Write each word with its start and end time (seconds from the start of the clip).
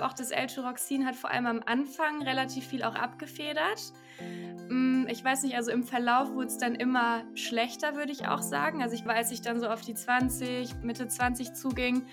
glaube 0.00 0.12
auch, 0.12 0.16
das 0.16 0.30
L-Tyroxin 0.30 1.06
hat 1.06 1.14
vor 1.14 1.30
allem 1.30 1.46
am 1.46 1.60
Anfang 1.66 2.22
relativ 2.22 2.66
viel 2.66 2.82
auch 2.82 2.94
abgefedert. 2.94 3.92
Mm, 4.70 5.06
ich 5.08 5.22
weiß 5.22 5.42
nicht, 5.42 5.56
also 5.56 5.70
im 5.70 5.82
Verlauf 5.82 6.32
wurde 6.32 6.46
es 6.46 6.56
dann 6.56 6.74
immer 6.74 7.22
schlechter, 7.34 7.96
würde 7.96 8.10
ich 8.10 8.26
auch 8.26 8.40
sagen. 8.40 8.82
Also 8.82 8.94
ich 8.94 9.04
war, 9.04 9.14
als 9.14 9.30
ich 9.30 9.42
dann 9.42 9.60
so 9.60 9.68
auf 9.68 9.82
die 9.82 9.94
20, 9.94 10.82
Mitte 10.82 11.06
20 11.06 11.52
zuging, 11.52 12.06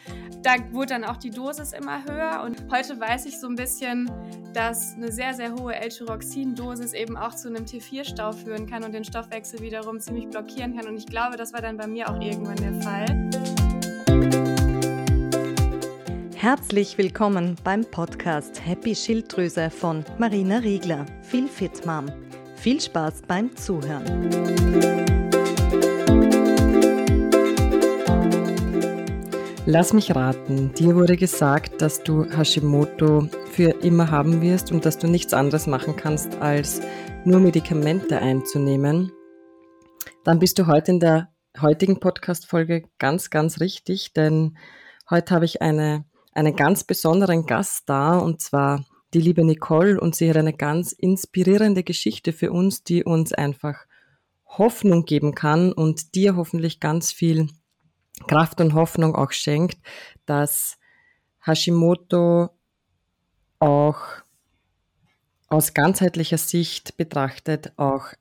da 0.44 0.56
wurde 0.72 0.88
dann 0.88 1.06
auch 1.06 1.16
die 1.16 1.30
Dosis 1.30 1.72
immer 1.72 2.04
höher. 2.04 2.44
Und 2.44 2.70
heute 2.72 3.00
weiß 3.00 3.26
ich 3.26 3.40
so 3.40 3.48
ein 3.48 3.56
bisschen, 3.56 4.12
dass 4.54 4.96
eine 4.96 5.12
sehr, 5.12 5.34
sehr 5.34 5.54
hohe 5.54 5.74
L-Tyroxin-Dosis 5.76 6.92
eben 6.94 7.16
auch 7.16 7.36
zu 7.36 7.48
einem 7.48 7.64
T4-Stau 7.64 8.34
führen 8.34 8.68
kann 8.68 8.84
und 8.84 8.94
den 8.94 9.06
Stoffwechsel 9.06 9.62
wiederum 9.62 10.02
ziemlich 10.02 10.28
blockieren 10.28 10.76
kann. 10.76 10.88
Und 10.88 10.98
ich 10.98 11.06
glaube, 11.06 11.38
das 11.38 11.54
war 11.54 11.62
dann 11.62 11.78
bei 11.78 11.88
mir 11.88 12.10
auch 12.10 12.20
irgendwann 12.20 12.58
der 12.58 12.82
Fall. 12.82 13.37
Herzlich 16.50 16.98
willkommen 16.98 17.58
beim 17.66 17.84
Podcast 17.84 18.66
Happy 18.66 18.96
Schilddrüse 18.96 19.70
von 19.70 20.06
Marina 20.18 20.60
Riegler, 20.60 21.06
Viel 21.22 21.50
Fit 21.50 21.86
Mom. 21.86 22.06
Viel 22.56 22.80
Spaß 22.80 23.24
beim 23.28 23.54
Zuhören. 23.58 24.30
Lass 29.66 29.92
mich 29.92 30.16
raten, 30.16 30.74
dir 30.74 30.96
wurde 30.96 31.18
gesagt, 31.18 31.82
dass 31.82 32.02
du 32.04 32.24
Hashimoto 32.24 33.28
für 33.52 33.72
immer 33.84 34.10
haben 34.10 34.42
wirst 34.42 34.72
und 34.72 34.86
dass 34.86 34.98
du 34.98 35.08
nichts 35.08 35.34
anderes 35.34 35.68
machen 35.68 35.98
kannst, 35.98 36.38
als 36.38 36.80
nur 37.26 37.42
Medikamente 37.42 38.20
einzunehmen. 38.20 39.12
Dann 40.24 40.40
bist 40.40 40.58
du 40.60 40.68
heute 40.68 40.92
in 40.92 41.02
der 41.02 41.28
heutigen 41.62 42.00
Podcast-Folge 42.00 42.86
ganz, 43.00 43.32
ganz 43.32 43.60
richtig, 43.60 44.14
denn 44.14 44.58
heute 45.10 45.36
habe 45.36 45.44
ich 45.44 45.62
eine 45.62 46.06
einen 46.38 46.56
ganz 46.56 46.84
besonderen 46.84 47.48
Gast 47.48 47.90
da, 47.90 48.18
und 48.20 48.42
zwar 48.42 48.86
die 49.14 49.20
liebe 49.20 49.44
Nicole, 49.44 50.00
und 50.00 50.16
sie 50.16 50.30
hat 50.30 50.38
eine 50.38 50.54
ganz 50.54 50.92
inspirierende 50.92 51.84
Geschichte 51.84 52.32
für 52.32 52.52
uns, 52.52 52.84
die 52.84 53.04
uns 53.04 53.34
einfach 53.34 53.86
Hoffnung 54.46 55.06
geben 55.06 55.34
kann 55.34 55.74
und 55.74 56.14
dir 56.14 56.36
hoffentlich 56.36 56.80
ganz 56.80 57.12
viel 57.12 57.50
Kraft 58.28 58.62
und 58.62 58.76
Hoffnung 58.76 59.16
auch 59.16 59.32
schenkt, 59.32 59.80
dass 60.28 60.78
Hashimoto 61.44 62.50
auch 63.60 64.00
aus 65.48 65.74
ganzheitlicher 65.74 66.38
Sicht 66.38 66.98
betrachtet 66.98 67.74
auch 67.78 68.14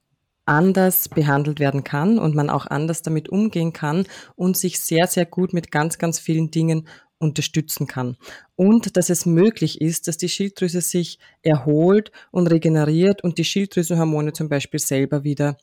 anders 0.47 1.09
behandelt 1.09 1.59
werden 1.59 1.85
kann 1.85 2.19
und 2.19 2.35
man 2.35 2.49
auch 2.49 2.67
anders 2.67 3.03
damit 3.03 3.29
umgehen 3.29 3.73
kann 3.73 4.07
und 4.37 4.57
sich 4.57 4.81
sehr, 4.81 5.07
sehr 5.07 5.27
gut 5.27 5.53
mit 5.53 5.71
ganz, 5.73 5.99
ganz 5.99 6.19
vielen 6.19 6.51
Dingen 6.51 6.87
unterstützen 7.19 7.87
kann. 7.87 8.17
Und 8.57 8.97
dass 8.97 9.11
es 9.11 9.27
möglich 9.27 9.81
ist, 9.81 10.09
dass 10.09 10.17
die 10.19 10.29
Schilddrüse 10.29 10.81
sich 10.81 11.19
erholt 11.43 12.11
und 12.31 12.47
regeneriert 12.49 13.25
und 13.25 13.39
die 13.39 13.45
Schilddrüsenhormone 13.45 14.33
zum 14.33 14.49
Beispiel 14.49 14.81
selber 14.81 15.25
wieder 15.25 15.57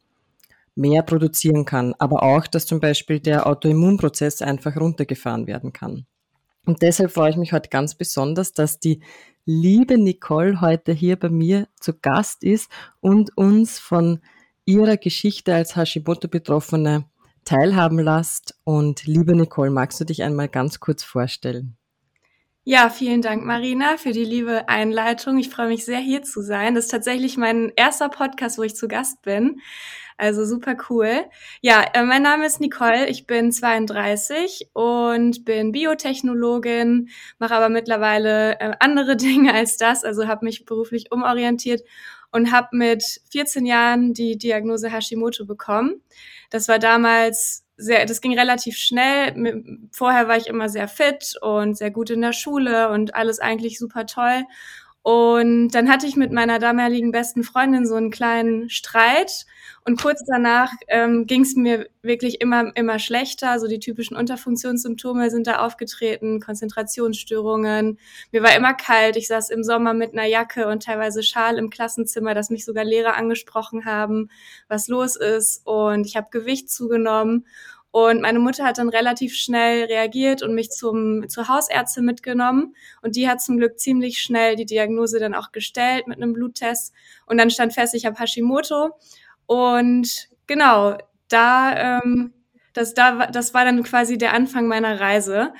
mehr 0.75 1.03
produzieren 1.03 1.65
kann. 1.65 1.93
Aber 1.99 2.23
auch, 2.23 2.47
dass 2.47 2.65
zum 2.65 2.79
Beispiel 2.79 3.19
der 3.19 3.47
Autoimmunprozess 3.47 4.41
einfach 4.41 4.75
runtergefahren 4.75 5.47
werden 5.47 5.73
kann. 5.73 6.05
Und 6.65 6.81
deshalb 6.81 7.11
freue 7.11 7.29
ich 7.29 7.37
mich 7.37 7.51
heute 7.53 7.69
ganz 7.69 7.95
besonders, 7.95 8.53
dass 8.53 8.79
die 8.79 9.01
liebe 9.45 9.97
Nicole 9.97 10.61
heute 10.61 10.93
hier 10.93 11.17
bei 11.17 11.29
mir 11.29 11.67
zu 11.79 11.93
Gast 11.93 12.43
ist 12.43 12.69
und 13.01 13.38
uns 13.38 13.79
von 13.79 14.21
ihrer 14.65 14.95
Geschichte 14.95 15.53
als 15.53 15.75
Hashimoto-Betroffene 15.75 17.05
teilhaben 17.45 17.99
lasst. 17.99 18.55
Und 18.63 19.05
liebe 19.05 19.36
Nicole, 19.36 19.72
magst 19.72 19.99
du 19.99 20.05
dich 20.05 20.23
einmal 20.23 20.49
ganz 20.49 20.80
kurz 20.80 21.03
vorstellen? 21.03 21.77
Ja, 22.66 22.89
vielen 22.89 23.22
Dank, 23.22 23.44
Marina, 23.44 23.97
für 23.97 24.13
die 24.13 24.23
liebe 24.23 24.69
Einleitung. 24.69 25.38
Ich 25.38 25.50
freue 25.50 25.67
mich 25.67 25.84
sehr, 25.84 26.00
hier 26.00 26.23
zu 26.23 26.41
sein. 26.41 26.75
Das 26.75 26.85
ist 26.85 26.91
tatsächlich 26.91 27.35
mein 27.35 27.73
erster 27.75 28.07
Podcast, 28.07 28.57
wo 28.57 28.63
ich 28.63 28.75
zu 28.75 28.88
Gast 28.88 29.22
bin. 29.22 29.59
Also 30.17 30.45
super 30.45 30.78
cool. 30.90 31.25
Ja, 31.62 31.84
äh, 31.94 32.03
mein 32.03 32.22
Name 32.22 32.45
ist 32.45 32.62
Nicole, 32.62 33.07
ich 33.09 33.28
bin 33.28 33.51
32 33.51 34.69
und 34.73 35.44
bin 35.44 35.73
Biotechnologin, 35.73 37.09
mache 37.40 37.56
aber 37.56 37.67
mittlerweile 37.67 38.59
äh, 38.59 38.72
andere 38.79 39.17
Dinge 39.17 39.53
als 39.53 39.75
das, 39.75 40.06
also 40.06 40.28
habe 40.28 40.46
mich 40.46 40.66
beruflich 40.66 41.12
umorientiert 41.12 41.81
und 42.33 42.51
habe 42.51 42.69
mit 42.75 43.21
14 43.31 43.66
Jahren 43.66 44.13
die 44.13 44.38
Diagnose 44.38 44.91
Hashimoto 44.91 45.45
bekommen. 45.45 46.01
Das 46.49 46.67
war 46.67 46.79
damals 46.79 47.63
sehr, 47.77 48.05
das 48.05 48.21
ging 48.21 48.38
relativ 48.38 48.77
schnell. 48.77 49.63
Vorher 49.91 50.27
war 50.27 50.38
ich 50.38 50.47
immer 50.47 50.67
sehr 50.67 50.88
fit 50.88 51.35
und 51.41 51.77
sehr 51.77 51.91
gut 51.91 52.09
in 52.09 52.22
der 52.22 52.33
Schule 52.33 52.89
und 52.89 53.16
alles 53.16 53.39
eigentlich 53.39 53.79
super 53.79 54.05
toll. 54.05 54.43
Und 55.03 55.72
dann 55.72 55.90
hatte 55.90 56.08
ich 56.08 56.16
mit 56.16 56.31
meiner 56.31 56.59
damaligen 56.59 57.12
besten 57.12 57.44
Freundin 57.44 57.86
so 57.86 57.96
einen 57.96 58.09
kleinen 58.09 58.69
Streit. 58.69 59.46
Und 59.86 60.02
kurz 60.02 60.24
danach 60.25 60.72
ähm, 60.88 61.28
ging 61.28 61.41
es 61.41 61.58
mir 61.58 61.90
wirklich 62.02 62.40
immer, 62.40 62.72
immer 62.75 63.00
schlechter. 63.00 63.59
So 63.59 63.68
die 63.68 63.80
typischen 63.80 64.16
Unterfunktionssymptome 64.16 65.30
sind 65.30 65.46
da 65.46 65.59
aufgetreten, 65.59 66.40
Konzentrationsstörungen. 66.40 68.00
Mir 68.31 68.44
war 68.44 68.56
immer 68.56 68.74
kalt. 68.74 69.18
Ich 69.18 69.28
saß 69.28 69.50
im 69.50 69.66
Sommer 69.66 69.94
mit 69.94 70.14
einer 70.14 70.25
Jacke 70.25 70.68
und 70.68 70.84
teilweise 70.84 71.22
Schal 71.22 71.58
im 71.58 71.70
Klassenzimmer, 71.70 72.34
dass 72.34 72.50
mich 72.50 72.64
sogar 72.64 72.85
Lehrer 72.85 73.18
angesprochen 73.18 73.84
haben, 73.84 74.30
was 74.70 74.88
los 74.88 75.18
ist. 75.18 75.68
Und 75.68 76.08
ich 76.08 76.16
habe 76.16 76.28
Gewicht 76.31 76.70
zugenommen. 76.70 77.46
Und 77.93 78.21
meine 78.21 78.39
Mutter 78.39 78.65
hat 78.65 78.79
dann 78.79 78.89
relativ 78.89 79.35
schnell 79.35 79.85
reagiert 79.85 80.41
und 80.41 80.55
mich 80.55 80.71
zum, 80.71 81.29
zur 81.29 81.47
Hausärztin 81.47 82.03
mitgenommen. 82.03 82.75
Und 83.03 83.15
die 83.15 83.29
hat 83.29 83.39
zum 83.39 83.57
Glück 83.57 83.79
ziemlich 83.79 84.17
schnell 84.17 84.55
die 84.55 84.65
Diagnose 84.65 85.19
dann 85.19 85.35
auch 85.35 85.51
gestellt 85.51 86.07
mit 86.07 86.17
einem 86.17 86.33
Bluttest. 86.33 86.91
Und 87.27 87.37
dann 87.37 87.51
stand 87.51 87.71
fest, 87.71 87.93
ich 87.93 88.07
habe 88.07 88.19
Hashimoto. 88.19 88.97
Und 89.45 90.27
genau, 90.47 90.97
da, 91.29 91.99
ähm, 91.99 92.33
das, 92.73 92.95
da, 92.95 93.27
das 93.27 93.53
war 93.53 93.63
dann 93.63 93.83
quasi 93.83 94.17
der 94.17 94.33
Anfang 94.33 94.67
meiner 94.67 94.99
Reise. 94.99 95.53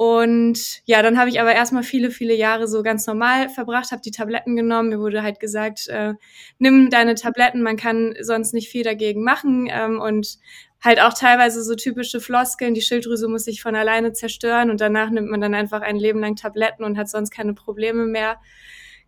Und 0.00 0.80
ja, 0.86 1.02
dann 1.02 1.18
habe 1.18 1.28
ich 1.28 1.42
aber 1.42 1.52
erstmal 1.52 1.82
viele, 1.82 2.10
viele 2.10 2.32
Jahre 2.32 2.66
so 2.66 2.82
ganz 2.82 3.06
normal 3.06 3.50
verbracht, 3.50 3.92
habe 3.92 4.00
die 4.00 4.10
Tabletten 4.10 4.56
genommen. 4.56 4.88
Mir 4.88 4.98
wurde 4.98 5.22
halt 5.22 5.40
gesagt, 5.40 5.88
äh, 5.88 6.14
nimm 6.58 6.88
deine 6.88 7.16
Tabletten, 7.16 7.60
man 7.60 7.76
kann 7.76 8.14
sonst 8.18 8.54
nicht 8.54 8.70
viel 8.70 8.82
dagegen 8.82 9.22
machen. 9.22 9.68
Ähm, 9.70 10.00
und 10.00 10.38
halt 10.82 11.02
auch 11.02 11.12
teilweise 11.12 11.62
so 11.62 11.74
typische 11.74 12.22
Floskeln, 12.22 12.72
die 12.72 12.80
Schilddrüse 12.80 13.28
muss 13.28 13.44
sich 13.44 13.60
von 13.60 13.76
alleine 13.76 14.14
zerstören 14.14 14.70
und 14.70 14.80
danach 14.80 15.10
nimmt 15.10 15.28
man 15.28 15.42
dann 15.42 15.52
einfach 15.52 15.82
ein 15.82 15.96
Leben 15.96 16.20
lang 16.20 16.34
Tabletten 16.34 16.82
und 16.82 16.96
hat 16.96 17.10
sonst 17.10 17.30
keine 17.30 17.52
Probleme 17.52 18.06
mehr. 18.06 18.40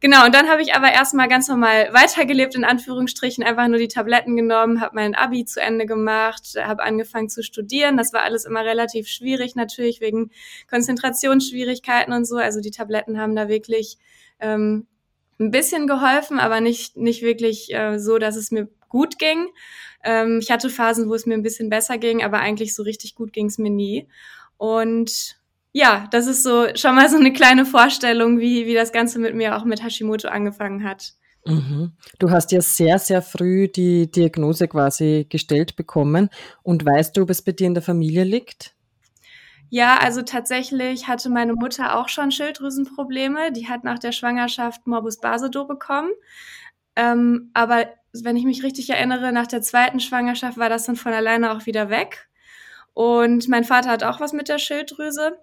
Genau, 0.02 0.24
und 0.26 0.34
dann 0.34 0.48
habe 0.48 0.62
ich 0.62 0.74
aber 0.74 0.92
erstmal 0.92 1.28
ganz 1.28 1.46
normal 1.46 1.90
weitergelebt, 1.92 2.56
in 2.56 2.64
Anführungsstrichen, 2.64 3.44
einfach 3.44 3.68
nur 3.68 3.78
die 3.78 3.86
Tabletten 3.86 4.36
genommen, 4.36 4.80
habe 4.80 4.96
mein 4.96 5.14
Abi 5.14 5.44
zu 5.44 5.60
Ende 5.60 5.86
gemacht, 5.86 6.56
habe 6.60 6.82
angefangen 6.82 7.28
zu 7.28 7.44
studieren. 7.44 7.96
Das 7.96 8.12
war 8.12 8.22
alles 8.22 8.44
immer 8.44 8.64
relativ 8.64 9.06
schwierig, 9.06 9.54
natürlich 9.54 10.00
wegen 10.00 10.32
Konzentrationsschwierigkeiten 10.68 12.12
und 12.12 12.24
so. 12.24 12.34
Also 12.34 12.60
die 12.60 12.72
Tabletten 12.72 13.16
haben 13.20 13.36
da 13.36 13.48
wirklich 13.48 13.96
ähm, 14.40 14.88
ein 15.38 15.52
bisschen 15.52 15.86
geholfen, 15.86 16.40
aber 16.40 16.60
nicht, 16.60 16.96
nicht 16.96 17.22
wirklich 17.22 17.72
äh, 17.72 18.00
so, 18.00 18.18
dass 18.18 18.34
es 18.34 18.50
mir 18.50 18.66
gut 18.88 19.20
ging. 19.20 19.50
Ähm, 20.02 20.40
ich 20.42 20.50
hatte 20.50 20.68
Phasen, 20.68 21.08
wo 21.08 21.14
es 21.14 21.26
mir 21.26 21.34
ein 21.34 21.44
bisschen 21.44 21.70
besser 21.70 21.96
ging, 21.96 22.24
aber 22.24 22.40
eigentlich 22.40 22.74
so 22.74 22.82
richtig 22.82 23.14
gut 23.14 23.32
ging 23.32 23.46
es 23.46 23.56
mir 23.56 23.70
nie. 23.70 24.08
Und 24.56 25.36
ja, 25.72 26.06
das 26.10 26.26
ist 26.26 26.42
so 26.42 26.66
schon 26.74 26.94
mal 26.94 27.08
so 27.08 27.16
eine 27.16 27.32
kleine 27.32 27.64
Vorstellung, 27.64 28.38
wie, 28.38 28.66
wie 28.66 28.74
das 28.74 28.92
Ganze 28.92 29.18
mit 29.18 29.34
mir 29.34 29.56
auch 29.56 29.64
mit 29.64 29.82
Hashimoto 29.82 30.28
angefangen 30.28 30.84
hat. 30.84 31.14
Mhm. 31.44 31.92
Du 32.18 32.30
hast 32.30 32.52
ja 32.52 32.60
sehr, 32.60 32.98
sehr 32.98 33.22
früh 33.22 33.68
die 33.68 34.10
Diagnose 34.10 34.68
quasi 34.68 35.26
gestellt 35.28 35.74
bekommen. 35.76 36.28
Und 36.62 36.84
weißt 36.84 37.16
du, 37.16 37.22
ob 37.22 37.30
es 37.30 37.42
bei 37.42 37.52
dir 37.52 37.66
in 37.66 37.74
der 37.74 37.82
Familie 37.82 38.24
liegt? 38.24 38.74
Ja, 39.70 39.96
also 39.96 40.22
tatsächlich 40.22 41.08
hatte 41.08 41.30
meine 41.30 41.54
Mutter 41.54 41.98
auch 41.98 42.08
schon 42.08 42.30
Schilddrüsenprobleme. 42.30 43.52
Die 43.52 43.68
hat 43.68 43.84
nach 43.84 43.98
der 43.98 44.12
Schwangerschaft 44.12 44.86
Morbus 44.86 45.18
Basedow 45.18 45.66
bekommen. 45.66 46.10
Ähm, 46.94 47.50
aber 47.54 47.86
wenn 48.12 48.36
ich 48.36 48.44
mich 48.44 48.62
richtig 48.62 48.90
erinnere, 48.90 49.32
nach 49.32 49.46
der 49.46 49.62
zweiten 49.62 49.98
Schwangerschaft 49.98 50.58
war 50.58 50.68
das 50.68 50.84
dann 50.84 50.96
von 50.96 51.12
alleine 51.12 51.52
auch 51.52 51.64
wieder 51.64 51.88
weg. 51.88 52.28
Und 52.92 53.48
mein 53.48 53.64
Vater 53.64 53.88
hat 53.88 54.04
auch 54.04 54.20
was 54.20 54.34
mit 54.34 54.48
der 54.48 54.58
Schilddrüse. 54.58 55.38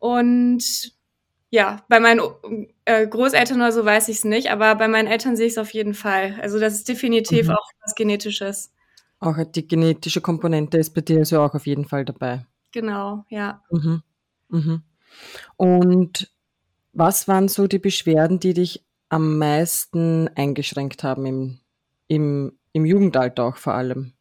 Und 0.00 0.92
ja, 1.50 1.84
bei 1.88 2.00
meinen 2.00 2.20
äh, 2.84 3.06
Großeltern 3.06 3.58
oder 3.58 3.70
so 3.70 3.84
weiß 3.84 4.08
ich 4.08 4.18
es 4.18 4.24
nicht, 4.24 4.50
aber 4.50 4.74
bei 4.74 4.88
meinen 4.88 5.06
Eltern 5.06 5.36
sehe 5.36 5.46
ich 5.46 5.52
es 5.52 5.58
auf 5.58 5.72
jeden 5.72 5.94
Fall. 5.94 6.38
Also 6.40 6.58
das 6.58 6.74
ist 6.74 6.88
definitiv 6.88 7.46
mhm. 7.46 7.54
auch 7.54 7.70
was 7.82 7.94
Genetisches. 7.94 8.72
Auch 9.20 9.36
die 9.44 9.68
genetische 9.68 10.20
Komponente 10.20 10.78
ist 10.78 10.90
bei 10.94 11.02
dir 11.02 11.18
also 11.18 11.40
auch 11.42 11.54
auf 11.54 11.66
jeden 11.66 11.84
Fall 11.84 12.04
dabei. 12.04 12.46
Genau, 12.72 13.24
ja. 13.28 13.62
Mhm. 13.70 14.02
Mhm. 14.48 14.82
Und 15.56 16.32
was 16.92 17.28
waren 17.28 17.48
so 17.48 17.66
die 17.66 17.78
Beschwerden, 17.78 18.40
die 18.40 18.54
dich 18.54 18.84
am 19.08 19.38
meisten 19.38 20.28
eingeschränkt 20.28 21.02
haben 21.02 21.26
im, 21.26 21.58
im, 22.06 22.58
im 22.72 22.86
Jugendalter 22.86 23.44
auch 23.44 23.56
vor 23.56 23.74
allem? 23.74 24.14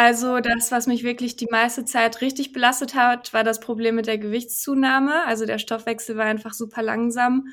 Also 0.00 0.38
das, 0.38 0.70
was 0.70 0.86
mich 0.86 1.02
wirklich 1.02 1.34
die 1.34 1.48
meiste 1.50 1.84
Zeit 1.84 2.20
richtig 2.20 2.52
belastet 2.52 2.94
hat, 2.94 3.34
war 3.34 3.42
das 3.42 3.58
Problem 3.58 3.96
mit 3.96 4.06
der 4.06 4.16
Gewichtszunahme. 4.16 5.24
Also 5.26 5.44
der 5.44 5.58
Stoffwechsel 5.58 6.16
war 6.16 6.26
einfach 6.26 6.54
super 6.54 6.84
langsam 6.84 7.48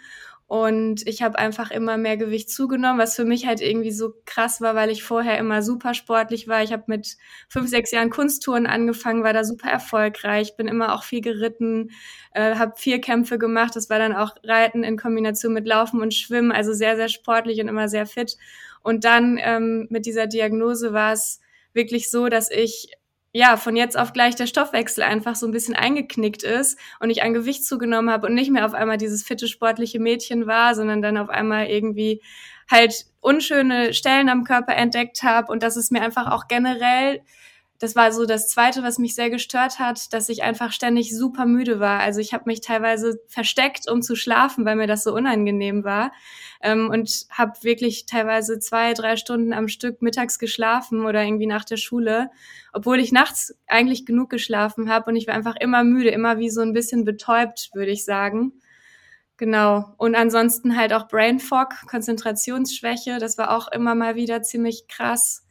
und 0.46 1.08
ich 1.08 1.24
habe 1.24 1.40
einfach 1.40 1.72
immer 1.72 1.98
mehr 1.98 2.18
Gewicht 2.18 2.52
zugenommen, 2.52 3.00
was 3.00 3.16
für 3.16 3.26
mich 3.26 3.48
halt 3.48 3.62
irgendwie 3.62 3.90
so 3.90 4.14
krass 4.28 4.62
war, 4.62 4.76
weil 4.76 4.92
ich 4.92 5.02
vorher 5.02 5.40
immer 5.40 5.64
super 5.64 5.96
sportlich 5.96 6.48
war. 6.48 6.62
Ich 6.62 6.72
habe 6.72 6.84
mit 6.86 7.18
fünf, 7.50 7.68
sechs 7.68 7.90
Jahren 7.90 8.12
Kunsttouren 8.12 8.68
angefangen, 8.68 9.24
war 9.24 9.34
da 9.34 9.44
super 9.44 9.72
erfolgreich, 9.72 10.56
bin 10.56 10.68
immer 10.68 10.94
auch 10.94 11.02
viel 11.04 11.22
geritten, 11.22 11.90
äh, 12.32 12.58
habe 12.58 12.74
vier 12.78 13.02
Kämpfe 13.02 13.40
gemacht. 13.40 13.76
Das 13.76 13.90
war 13.90 13.98
dann 13.98 14.14
auch 14.14 14.36
Reiten 14.44 14.84
in 14.84 14.98
Kombination 14.98 15.52
mit 15.52 15.66
Laufen 15.66 16.00
und 16.00 16.14
Schwimmen, 16.14 16.52
also 16.52 16.74
sehr, 16.74 16.96
sehr 16.96 17.10
sportlich 17.10 17.60
und 17.60 17.70
immer 17.70 17.88
sehr 17.90 18.06
fit. 18.06 18.38
Und 18.84 19.04
dann 19.04 19.40
ähm, 19.42 19.88
mit 19.90 20.06
dieser 20.06 20.28
Diagnose 20.28 20.94
war 20.94 21.12
es 21.12 21.40
wirklich 21.76 22.10
so, 22.10 22.30
dass 22.30 22.50
ich 22.50 22.90
ja, 23.38 23.58
von 23.58 23.76
jetzt 23.76 23.98
auf 23.98 24.14
gleich 24.14 24.36
der 24.36 24.48
Stoffwechsel 24.48 25.04
einfach 25.04 25.36
so 25.36 25.46
ein 25.46 25.52
bisschen 25.52 25.76
eingeknickt 25.76 26.42
ist 26.44 26.80
und 27.02 27.10
ich 27.10 27.22
an 27.22 27.34
Gewicht 27.34 27.66
zugenommen 27.66 28.10
habe 28.10 28.28
und 28.28 28.34
nicht 28.34 28.50
mehr 28.50 28.66
auf 28.66 28.74
einmal 28.74 28.96
dieses 28.96 29.24
fitte 29.24 29.50
sportliche 29.50 30.00
Mädchen 30.00 30.48
war, 30.48 30.74
sondern 30.74 31.02
dann 31.02 31.18
auf 31.18 31.28
einmal 31.28 31.68
irgendwie 31.68 32.22
halt 32.72 33.08
unschöne 33.20 33.94
Stellen 33.94 34.30
am 34.30 34.46
Körper 34.46 34.74
entdeckt 34.76 35.22
habe 35.24 35.52
und 35.52 35.64
dass 35.64 35.76
es 35.76 35.92
mir 35.92 36.02
einfach 36.02 36.32
auch 36.32 36.48
generell 36.48 37.24
das 37.80 37.96
war 37.96 38.12
so 38.14 38.26
das 38.26 38.48
Zweite, 38.48 38.84
was 38.84 39.00
mich 39.00 39.16
sehr 39.16 39.30
gestört 39.30 39.80
hat, 39.80 40.14
dass 40.14 40.30
ich 40.30 40.44
einfach 40.44 40.72
ständig 40.72 41.16
super 41.16 41.46
müde 41.46 41.80
war. 41.80 42.00
Also 42.00 42.22
ich 42.22 42.34
habe 42.34 42.46
mich 42.48 42.62
teilweise 42.62 43.20
versteckt, 43.28 43.90
um 43.90 44.02
zu 44.02 44.16
schlafen, 44.16 44.64
weil 44.66 44.78
mir 44.78 44.88
das 44.88 45.04
so 45.04 45.14
unangenehm 45.14 45.84
war. 45.84 46.14
Ähm, 46.62 46.90
und 46.90 47.26
habe 47.30 47.52
wirklich 47.64 48.06
teilweise 48.06 48.60
zwei, 48.60 48.94
drei 48.94 49.18
Stunden 49.18 49.52
am 49.52 49.68
Stück 49.68 50.02
mittags 50.02 50.40
geschlafen 50.40 51.06
oder 51.06 51.24
irgendwie 51.24 51.48
nach 51.48 51.66
der 51.66 51.78
Schule, 51.78 52.30
obwohl 52.72 53.00
ich 53.00 53.12
nachts 53.12 53.54
eigentlich 53.68 54.06
genug 54.06 54.30
geschlafen 54.30 54.90
habe 54.90 55.10
und 55.10 55.18
ich 55.18 55.28
war 55.28 55.36
einfach 55.36 55.56
immer 55.60 55.84
müde, 55.84 56.10
immer 56.10 56.38
wie 56.38 56.50
so 56.50 56.62
ein 56.62 56.74
bisschen 56.74 57.04
betäubt, 57.04 57.72
würde 57.74 57.92
ich 57.92 58.06
sagen. 58.06 58.54
Genau. 59.38 59.94
Und 59.98 60.16
ansonsten 60.16 60.78
halt 60.78 60.94
auch 60.94 61.10
Brain 61.10 61.40
Fog, 61.40 61.74
Konzentrationsschwäche. 61.90 63.18
Das 63.20 63.38
war 63.38 63.52
auch 63.56 63.68
immer 63.68 63.94
mal 63.94 64.16
wieder 64.16 64.42
ziemlich 64.44 64.88
krass. 64.88 65.45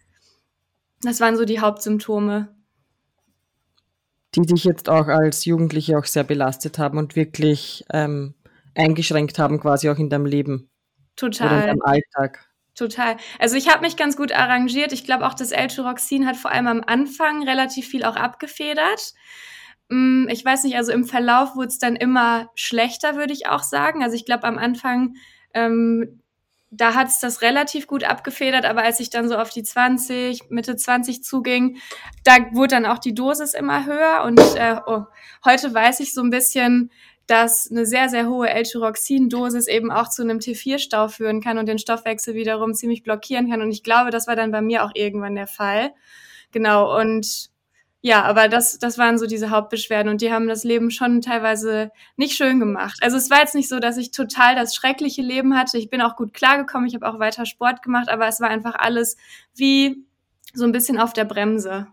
Das 1.07 1.21
waren 1.21 1.37
so 1.37 1.45
die 1.45 1.61
Hauptsymptome. 1.61 2.55
Die 4.35 4.43
dich 4.43 4.65
jetzt 4.65 4.89
auch 4.89 5.07
als 5.07 5.45
Jugendliche 5.45 5.99
auch 5.99 6.07
sehr 6.07 6.25
belastet 6.25 6.79
haben 6.79 6.99
und 6.99 7.15
wirklich 7.15 7.85
ähm, 7.93 8.35
eingeschränkt 8.75 9.39
haben, 9.39 9.61
quasi 9.61 9.89
auch 9.89 9.99
in 9.99 10.11
deinem 10.11 10.27
Leben. 10.27 10.71
Total. 11.17 11.47
Oder 11.47 11.61
in 11.61 11.67
deinem 11.67 11.83
Alltag. 11.83 12.49
Total. 12.75 13.17
Also 13.39 13.57
ich 13.57 13.69
habe 13.69 13.83
mich 13.83 13.97
ganz 13.97 14.17
gut 14.17 14.33
arrangiert. 14.33 14.93
Ich 14.93 15.05
glaube 15.05 15.27
auch, 15.27 15.35
das 15.35 15.53
L-Tyroxin 15.53 16.27
hat 16.27 16.37
vor 16.37 16.51
allem 16.51 16.67
am 16.67 16.83
Anfang 16.85 17.45
relativ 17.45 17.87
viel 17.87 18.05
auch 18.05 18.17
abgefedert. 18.17 19.15
Mm, 19.89 20.27
ich 20.29 20.45
weiß 20.45 20.65
nicht, 20.65 20.77
also 20.77 20.91
im 20.91 21.05
Verlauf 21.05 21.55
wurde 21.55 21.69
es 21.69 21.79
dann 21.79 21.95
immer 21.95 22.51
schlechter, 22.57 23.15
würde 23.15 23.33
ich 23.33 23.47
auch 23.47 23.63
sagen. 23.63 24.03
Also 24.03 24.17
ich 24.17 24.27
glaube, 24.27 24.45
am 24.45 24.59
Anfang 24.59 25.15
ähm, 25.55 26.21
da 26.77 26.95
hat 26.95 27.09
es 27.09 27.21
das 27.21 27.43
relativ 27.43 27.87
gut 27.87 28.05
abgefedert, 28.05 28.65
aber 28.65 28.83
als 28.83 29.01
ich 29.01 29.11
dann 29.11 29.29
so 29.29 29.37
auf 29.37 29.51
die 29.51 29.63
20, 29.63 30.51
Mitte 30.51 30.77
20 30.77 31.23
zuging, 31.23 31.79
da 32.25 32.37
wurde 32.53 32.75
dann 32.75 32.87
auch 32.87 32.99
die 32.99 33.15
Dosis 33.15 33.55
immer 33.55 33.87
höher 33.87 34.25
und 34.25 34.41
äh, 34.57 34.77
oh, 34.87 35.05
heute 35.45 35.73
weiß 35.73 36.01
ich 36.01 36.13
so 36.13 36.23
ein 36.23 36.31
bisschen, 36.31 36.91
dass 37.27 37.71
eine 37.71 37.87
sehr, 37.87 38.09
sehr 38.09 38.29
hohe 38.29 38.51
L-Tyroxin-Dosis 38.51 39.67
eben 39.67 39.91
auch 39.91 40.09
zu 40.09 40.23
einem 40.23 40.39
T4-Stau 40.39 41.09
führen 41.09 41.41
kann 41.41 41.59
und 41.59 41.67
den 41.67 41.79
Stoffwechsel 41.79 42.35
wiederum 42.35 42.75
ziemlich 42.75 43.03
blockieren 43.03 43.51
kann. 43.51 43.63
Und 43.63 43.71
ich 43.71 43.83
glaube, 43.83 44.11
das 44.11 44.27
war 44.27 44.37
dann 44.37 44.51
bei 44.51 44.61
mir 44.61 44.85
auch 44.85 44.91
irgendwann 44.95 45.35
der 45.35 45.47
Fall. 45.47 45.93
Genau. 46.53 46.99
Und 47.01 47.51
ja, 48.07 48.23
aber 48.23 48.51
das, 48.51 48.79
das 48.79 48.99
waren 48.99 49.17
so 49.17 49.27
diese 49.27 49.49
Hauptbeschwerden 49.49 50.11
und 50.11 50.21
die 50.21 50.31
haben 50.31 50.47
das 50.47 50.63
Leben 50.63 50.91
schon 50.91 51.23
teilweise 51.23 51.91
nicht 52.19 52.37
schön 52.37 52.61
gemacht. 52.61 52.99
Also 53.01 53.17
es 53.17 53.31
war 53.31 53.39
jetzt 53.39 53.55
nicht 53.55 53.71
so, 53.71 53.81
dass 53.81 53.97
ich 53.97 54.11
total 54.11 54.55
das 54.55 54.75
schreckliche 54.75 55.23
Leben 55.23 55.57
hatte. 55.57 55.79
Ich 55.79 55.89
bin 55.89 56.03
auch 56.03 56.15
gut 56.15 56.35
klargekommen, 56.35 56.87
ich 56.87 56.95
habe 56.95 57.09
auch 57.09 57.19
weiter 57.19 57.47
Sport 57.47 57.81
gemacht, 57.81 58.11
aber 58.11 58.29
es 58.29 58.43
war 58.43 58.51
einfach 58.51 58.75
alles 58.75 59.17
wie 59.55 60.05
so 60.53 60.67
ein 60.67 60.73
bisschen 60.73 60.99
auf 60.99 61.15
der 61.15 61.25
Bremse. 61.25 61.87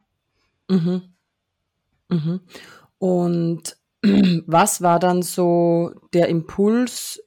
Mhm. 0.70 1.14
Mhm. 2.10 2.42
Und 2.98 3.78
was 4.48 4.82
war 4.82 5.00
dann 5.00 5.22
so 5.22 5.94
der 6.12 6.28
Impuls, 6.28 7.24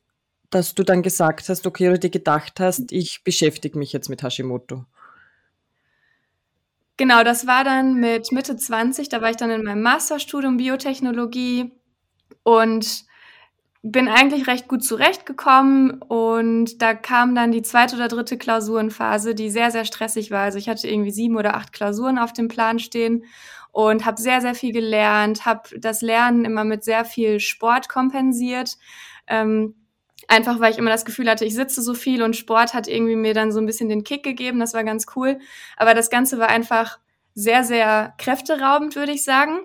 dass 0.51 0.75
du 0.75 0.83
dann 0.83 1.01
gesagt 1.01 1.49
hast, 1.49 1.67
okay, 1.67 1.89
oder 1.89 1.97
dir 1.97 2.11
gedacht 2.11 2.61
hast, 2.61 2.93
ich 2.93 3.25
beschäftige 3.25 3.79
mich 3.79 3.95
jetzt 3.95 4.11
mit 4.11 4.23
Hashimoto? 4.23 4.85
Genau, 6.97 7.25
das 7.25 7.47
war 7.47 7.65
dann 7.65 7.95
mit 7.95 8.31
Mitte 8.31 8.57
20, 8.57 9.09
da 9.09 9.21
war 9.21 9.31
ich 9.31 9.37
dann 9.37 9.51
in 9.51 9.65
meinem 9.65 9.83
Masterstudium 9.83 10.57
Biotechnologie 10.59 11.73
und 12.45 13.05
bin 13.83 14.09
eigentlich 14.09 14.47
recht 14.49 14.69
gut 14.69 14.85
zurechtgekommen 14.85 16.03
und 16.03 16.83
da 16.83 16.95
kam 16.95 17.35
dann 17.35 17.53
die 17.53 17.63
zweite 17.63 17.97
oder 17.97 18.09
dritte 18.09 18.39
Klausurenphase, 18.39 19.35
die 19.35 19.51
sehr, 19.51 19.71
sehr 19.71 19.85
stressig 19.85 20.31
war. 20.31 20.43
Also 20.43 20.59
ich 20.59 20.69
hatte 20.69 20.89
irgendwie 20.89 21.11
sieben 21.11 21.37
oder 21.37 21.57
acht 21.57 21.73
Klausuren 21.73 22.19
auf 22.19 22.33
dem 22.33 22.49
Plan 22.49 22.79
stehen 22.79 23.25
und 23.73 24.07
habe 24.07 24.21
sehr, 24.21 24.41
sehr 24.41 24.55
viel 24.55 24.73
gelernt, 24.73 25.47
habe 25.47 25.79
das 25.79 26.01
Lernen 26.03 26.45
immer 26.45 26.65
mit 26.65 26.85
sehr 26.85 27.05
viel 27.05 27.41
Sport 27.41 27.89
kompensiert. 27.89 28.79
Ähm, 29.27 29.75
Einfach 30.29 30.61
weil 30.61 30.73
ich 30.73 30.79
immer 30.79 30.91
das 30.91 31.05
Gefühl 31.05 31.29
hatte, 31.29 31.45
ich 31.45 31.55
sitze 31.55 31.83
so 31.83 31.95
viel 31.95 32.23
und 32.23 32.37
Sport 32.37 32.73
hat 32.73 32.89
irgendwie 32.89 33.17
mir 33.17 33.35
dann 33.35 33.53
so 33.53 33.61
ein 33.61 33.67
bisschen 33.67 33.89
den 33.89 34.05
Kick 34.05 34.23
gegeben. 34.23 34.61
Das 34.61 34.75
war 34.75 34.85
ganz 34.85 35.07
cool. 35.17 35.39
Aber 35.77 35.95
das 35.95 36.09
Ganze 36.11 36.39
war 36.39 36.49
einfach 36.49 36.99
sehr, 37.35 37.65
sehr 37.65 38.15
kräfteraubend, 38.19 38.97
würde 38.97 39.13
ich 39.13 39.25
sagen. 39.25 39.61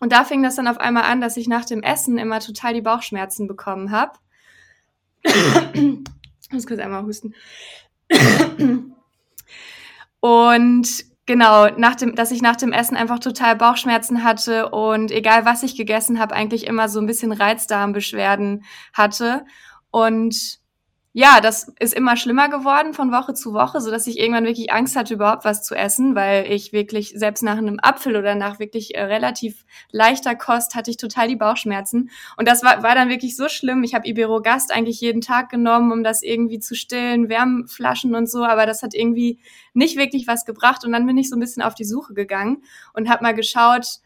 Und 0.00 0.12
da 0.12 0.24
fing 0.24 0.42
das 0.42 0.56
dann 0.56 0.68
auf 0.68 0.78
einmal 0.78 1.04
an, 1.04 1.20
dass 1.20 1.36
ich 1.36 1.48
nach 1.48 1.64
dem 1.64 1.82
Essen 1.82 2.18
immer 2.18 2.40
total 2.40 2.74
die 2.74 2.82
Bauchschmerzen 2.82 3.48
bekommen 3.48 3.90
habe. 3.90 4.12
ich 5.24 6.52
muss 6.52 6.66
kurz 6.66 6.80
einmal 6.80 7.02
husten. 7.02 7.34
und 10.20 11.04
genau, 11.26 11.68
nach 11.76 11.96
dem, 11.96 12.14
dass 12.14 12.30
ich 12.30 12.42
nach 12.42 12.56
dem 12.56 12.72
Essen 12.72 12.96
einfach 12.96 13.18
total 13.18 13.56
Bauchschmerzen 13.56 14.22
hatte 14.22 14.68
und 14.70 15.10
egal 15.10 15.44
was 15.44 15.64
ich 15.64 15.76
gegessen 15.76 16.20
habe, 16.20 16.34
eigentlich 16.34 16.66
immer 16.66 16.88
so 16.88 17.00
ein 17.00 17.06
bisschen 17.06 17.32
Reizdarmbeschwerden 17.32 18.64
hatte. 18.92 19.44
Und 19.90 20.60
ja, 21.14 21.40
das 21.40 21.72
ist 21.80 21.94
immer 21.94 22.16
schlimmer 22.16 22.48
geworden 22.48 22.94
von 22.94 23.10
Woche 23.10 23.34
zu 23.34 23.52
Woche, 23.52 23.80
so 23.80 23.90
dass 23.90 24.06
ich 24.06 24.20
irgendwann 24.20 24.44
wirklich 24.44 24.72
Angst 24.72 24.94
hatte, 24.94 25.14
überhaupt 25.14 25.44
was 25.44 25.64
zu 25.64 25.74
essen, 25.74 26.14
weil 26.14 26.48
ich 26.52 26.72
wirklich 26.72 27.12
selbst 27.16 27.42
nach 27.42 27.56
einem 27.56 27.80
Apfel 27.82 28.14
oder 28.14 28.36
nach 28.36 28.60
wirklich 28.60 28.94
äh, 28.94 29.02
relativ 29.02 29.64
leichter 29.90 30.36
Kost 30.36 30.74
hatte 30.76 30.90
ich 30.90 30.96
total 30.96 31.26
die 31.26 31.34
Bauchschmerzen. 31.34 32.10
Und 32.36 32.46
das 32.46 32.62
war, 32.62 32.84
war 32.84 32.94
dann 32.94 33.08
wirklich 33.08 33.36
so 33.36 33.48
schlimm. 33.48 33.82
Ich 33.82 33.94
habe 33.94 34.06
Iberogast 34.06 34.70
eigentlich 34.70 35.00
jeden 35.00 35.20
Tag 35.20 35.48
genommen, 35.48 35.90
um 35.90 36.04
das 36.04 36.22
irgendwie 36.22 36.60
zu 36.60 36.76
stillen, 36.76 37.28
Wärmflaschen 37.28 38.14
und 38.14 38.30
so, 38.30 38.44
aber 38.44 38.64
das 38.64 38.84
hat 38.84 38.94
irgendwie 38.94 39.40
nicht 39.72 39.96
wirklich 39.96 40.28
was 40.28 40.44
gebracht. 40.44 40.84
Und 40.84 40.92
dann 40.92 41.06
bin 41.06 41.18
ich 41.18 41.30
so 41.30 41.36
ein 41.36 41.40
bisschen 41.40 41.64
auf 41.64 41.74
die 41.74 41.84
Suche 41.84 42.14
gegangen 42.14 42.62
und 42.92 43.08
habe 43.08 43.24
mal 43.24 43.34
geschaut, 43.34 43.98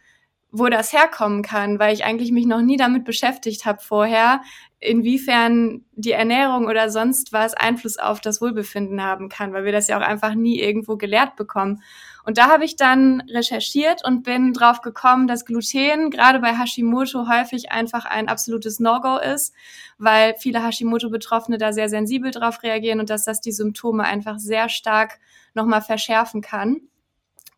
wo 0.52 0.68
das 0.68 0.92
herkommen 0.92 1.42
kann, 1.42 1.78
weil 1.78 1.94
ich 1.94 2.04
eigentlich 2.04 2.30
mich 2.30 2.46
noch 2.46 2.60
nie 2.60 2.76
damit 2.76 3.04
beschäftigt 3.04 3.64
habe 3.64 3.80
vorher, 3.82 4.42
inwiefern 4.82 5.84
die 5.92 6.10
Ernährung 6.10 6.66
oder 6.66 6.90
sonst 6.90 7.32
was 7.32 7.54
Einfluss 7.54 7.98
auf 7.98 8.20
das 8.20 8.40
Wohlbefinden 8.40 9.02
haben 9.02 9.28
kann, 9.28 9.52
weil 9.52 9.64
wir 9.64 9.72
das 9.72 9.88
ja 9.88 9.96
auch 9.96 10.02
einfach 10.02 10.34
nie 10.34 10.60
irgendwo 10.60 10.96
gelehrt 10.96 11.36
bekommen. 11.36 11.82
Und 12.24 12.38
da 12.38 12.48
habe 12.48 12.64
ich 12.64 12.76
dann 12.76 13.22
recherchiert 13.30 14.04
und 14.04 14.22
bin 14.22 14.52
drauf 14.52 14.80
gekommen, 14.80 15.26
dass 15.26 15.44
Gluten 15.44 16.10
gerade 16.10 16.40
bei 16.40 16.56
Hashimoto 16.56 17.28
häufig 17.28 17.72
einfach 17.72 18.04
ein 18.04 18.28
absolutes 18.28 18.80
No-Go 18.80 19.18
ist, 19.18 19.54
weil 19.98 20.34
viele 20.38 20.64
Hashimoto-Betroffene 20.64 21.58
da 21.58 21.72
sehr 21.72 21.88
sensibel 21.88 22.30
drauf 22.30 22.62
reagieren 22.62 23.00
und 23.00 23.10
dass 23.10 23.24
das 23.24 23.40
die 23.40 23.52
Symptome 23.52 24.04
einfach 24.04 24.38
sehr 24.38 24.68
stark 24.68 25.18
nochmal 25.54 25.82
verschärfen 25.82 26.42
kann. 26.42 26.80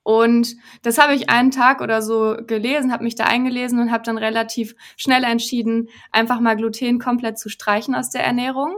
Und 0.05 0.55
das 0.83 0.99
habe 0.99 1.15
ich 1.15 1.31
einen 1.31 1.51
Tag 1.51 1.81
oder 1.81 2.03
so 2.03 2.37
gelesen, 2.47 2.93
habe 2.93 3.05
mich 3.05 3.17
da 3.17 3.25
eingelesen 3.25 3.81
und 3.81 3.91
habe 3.91 4.05
dann 4.05 4.19
relativ 4.19 4.75
schnell 4.97 5.25
entschieden, 5.25 5.89
einfach 6.13 6.41
mal 6.41 6.57
Gluten 6.57 7.01
komplett 7.01 7.39
zu 7.39 7.49
streichen 7.49 7.95
aus 7.95 8.11
der 8.11 8.23
Ernährung. 8.23 8.77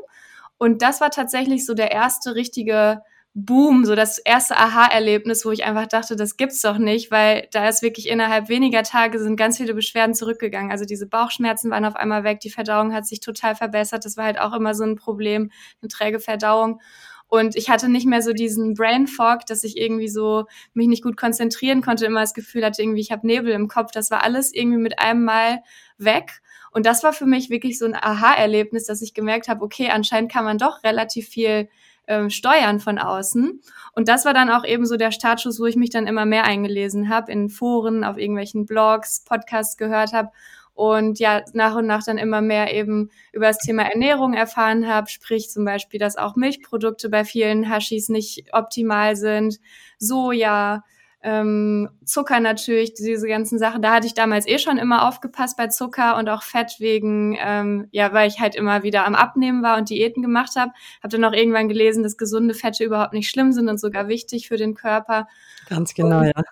Und 0.56 0.82
das 0.82 1.00
war 1.00 1.10
tatsächlich 1.10 1.66
so 1.66 1.74
der 1.74 1.90
erste 1.90 2.36
richtige 2.36 3.02
Boom, 3.38 3.84
so 3.84 3.94
das 3.94 4.16
erste 4.16 4.56
Aha-Erlebnis, 4.56 5.44
wo 5.44 5.50
ich 5.50 5.64
einfach 5.64 5.86
dachte, 5.86 6.16
das 6.16 6.38
gibt's 6.38 6.62
doch 6.62 6.78
nicht, 6.78 7.10
weil 7.10 7.48
da 7.52 7.68
ist 7.68 7.82
wirklich 7.82 8.08
innerhalb 8.08 8.48
weniger 8.48 8.82
Tage 8.82 9.18
sind 9.18 9.36
ganz 9.36 9.58
viele 9.58 9.74
Beschwerden 9.74 10.14
zurückgegangen. 10.14 10.70
Also 10.70 10.86
diese 10.86 11.06
Bauchschmerzen 11.06 11.70
waren 11.70 11.84
auf 11.84 11.96
einmal 11.96 12.24
weg, 12.24 12.40
die 12.40 12.48
Verdauung 12.48 12.94
hat 12.94 13.06
sich 13.06 13.20
total 13.20 13.54
verbessert. 13.54 14.06
Das 14.06 14.16
war 14.16 14.24
halt 14.24 14.40
auch 14.40 14.54
immer 14.54 14.74
so 14.74 14.84
ein 14.84 14.96
Problem, 14.96 15.50
eine 15.82 15.88
träge 15.88 16.18
Verdauung. 16.18 16.80
Und 17.28 17.56
ich 17.56 17.70
hatte 17.70 17.88
nicht 17.88 18.06
mehr 18.06 18.22
so 18.22 18.32
diesen 18.32 18.74
Brain 18.74 19.06
Fog, 19.06 19.46
dass 19.46 19.64
ich 19.64 19.76
irgendwie 19.76 20.08
so 20.08 20.44
mich 20.74 20.86
nicht 20.86 21.02
gut 21.02 21.16
konzentrieren 21.16 21.82
konnte, 21.82 22.06
immer 22.06 22.20
das 22.20 22.34
Gefühl 22.34 22.64
hatte, 22.64 22.82
irgendwie 22.82 23.00
ich 23.00 23.10
habe 23.10 23.26
Nebel 23.26 23.52
im 23.52 23.68
Kopf. 23.68 23.90
Das 23.92 24.10
war 24.10 24.22
alles 24.22 24.54
irgendwie 24.54 24.78
mit 24.78 24.98
einem 24.98 25.24
Mal 25.24 25.62
weg. 25.98 26.40
Und 26.70 26.86
das 26.86 27.02
war 27.02 27.12
für 27.12 27.26
mich 27.26 27.50
wirklich 27.50 27.78
so 27.78 27.86
ein 27.86 27.94
Aha-Erlebnis, 27.94 28.84
dass 28.84 29.02
ich 29.02 29.14
gemerkt 29.14 29.48
habe, 29.48 29.64
okay, 29.64 29.90
anscheinend 29.90 30.30
kann 30.30 30.44
man 30.44 30.58
doch 30.58 30.84
relativ 30.84 31.28
viel 31.28 31.68
äh, 32.06 32.30
steuern 32.30 32.80
von 32.80 32.98
außen. 32.98 33.60
Und 33.94 34.08
das 34.08 34.24
war 34.24 34.34
dann 34.34 34.50
auch 34.50 34.64
eben 34.64 34.86
so 34.86 34.96
der 34.96 35.10
Startschuss, 35.10 35.58
wo 35.58 35.66
ich 35.66 35.76
mich 35.76 35.90
dann 35.90 36.06
immer 36.06 36.26
mehr 36.26 36.44
eingelesen 36.44 37.08
habe, 37.08 37.32
in 37.32 37.48
Foren, 37.48 38.04
auf 38.04 38.18
irgendwelchen 38.18 38.66
Blogs, 38.66 39.24
Podcasts 39.24 39.76
gehört 39.76 40.12
habe 40.12 40.30
und 40.76 41.18
ja 41.18 41.42
nach 41.54 41.74
und 41.74 41.86
nach 41.86 42.04
dann 42.04 42.18
immer 42.18 42.42
mehr 42.42 42.72
eben 42.72 43.10
über 43.32 43.46
das 43.46 43.58
Thema 43.58 43.82
Ernährung 43.82 44.34
erfahren 44.34 44.86
habe, 44.86 45.08
sprich 45.08 45.50
zum 45.50 45.64
Beispiel, 45.64 45.98
dass 45.98 46.16
auch 46.16 46.36
Milchprodukte 46.36 47.08
bei 47.08 47.24
vielen 47.24 47.68
Hashis 47.68 48.08
nicht 48.10 48.44
optimal 48.52 49.16
sind, 49.16 49.58
Soja, 49.98 50.84
ähm, 51.22 51.88
Zucker 52.04 52.40
natürlich, 52.40 52.92
diese 52.92 53.26
ganzen 53.26 53.58
Sachen. 53.58 53.80
Da 53.80 53.94
hatte 53.94 54.06
ich 54.06 54.14
damals 54.14 54.46
eh 54.46 54.58
schon 54.58 54.76
immer 54.76 55.08
aufgepasst 55.08 55.56
bei 55.56 55.66
Zucker 55.68 56.18
und 56.18 56.28
auch 56.28 56.42
Fett 56.42 56.76
wegen, 56.78 57.36
ähm, 57.40 57.88
ja, 57.90 58.12
weil 58.12 58.28
ich 58.28 58.38
halt 58.38 58.54
immer 58.54 58.82
wieder 58.82 59.06
am 59.06 59.14
Abnehmen 59.14 59.62
war 59.62 59.78
und 59.78 59.88
Diäten 59.88 60.22
gemacht 60.22 60.52
habe. 60.56 60.72
Habe 61.02 61.08
dann 61.08 61.24
auch 61.24 61.32
irgendwann 61.32 61.68
gelesen, 61.68 62.02
dass 62.02 62.18
gesunde 62.18 62.54
Fette 62.54 62.84
überhaupt 62.84 63.14
nicht 63.14 63.30
schlimm 63.30 63.52
sind 63.52 63.68
und 63.68 63.80
sogar 63.80 64.08
wichtig 64.08 64.46
für 64.46 64.56
den 64.58 64.74
Körper. 64.74 65.26
Ganz 65.68 65.94
genau, 65.94 66.20
und, 66.20 66.26
ja. 66.26 66.44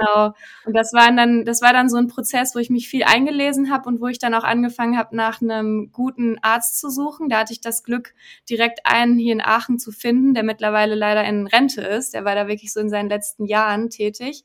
Genau. 0.00 0.32
Und 0.64 0.74
das 0.76 0.92
war 0.94 1.14
dann, 1.14 1.44
das 1.44 1.60
war 1.62 1.72
dann 1.72 1.88
so 1.90 1.96
ein 1.98 2.06
Prozess, 2.08 2.54
wo 2.54 2.58
ich 2.58 2.70
mich 2.70 2.88
viel 2.88 3.04
eingelesen 3.04 3.70
habe 3.70 3.88
und 3.88 4.00
wo 4.00 4.06
ich 4.06 4.18
dann 4.18 4.34
auch 4.34 4.44
angefangen 4.44 4.96
habe, 4.96 5.14
nach 5.14 5.42
einem 5.42 5.90
guten 5.92 6.38
Arzt 6.42 6.80
zu 6.80 6.88
suchen. 6.90 7.28
Da 7.28 7.40
hatte 7.40 7.52
ich 7.52 7.60
das 7.60 7.82
Glück, 7.82 8.14
direkt 8.48 8.80
einen 8.86 9.18
hier 9.18 9.32
in 9.34 9.42
Aachen 9.42 9.78
zu 9.78 9.92
finden, 9.92 10.32
der 10.34 10.42
mittlerweile 10.42 10.94
leider 10.94 11.24
in 11.24 11.46
Rente 11.46 11.82
ist. 11.82 12.14
Der 12.14 12.24
war 12.24 12.34
da 12.34 12.48
wirklich 12.48 12.72
so 12.72 12.80
in 12.80 12.88
seinen 12.90 13.10
letzten 13.10 13.44
Jahren 13.46 13.90
tätig. 13.90 14.44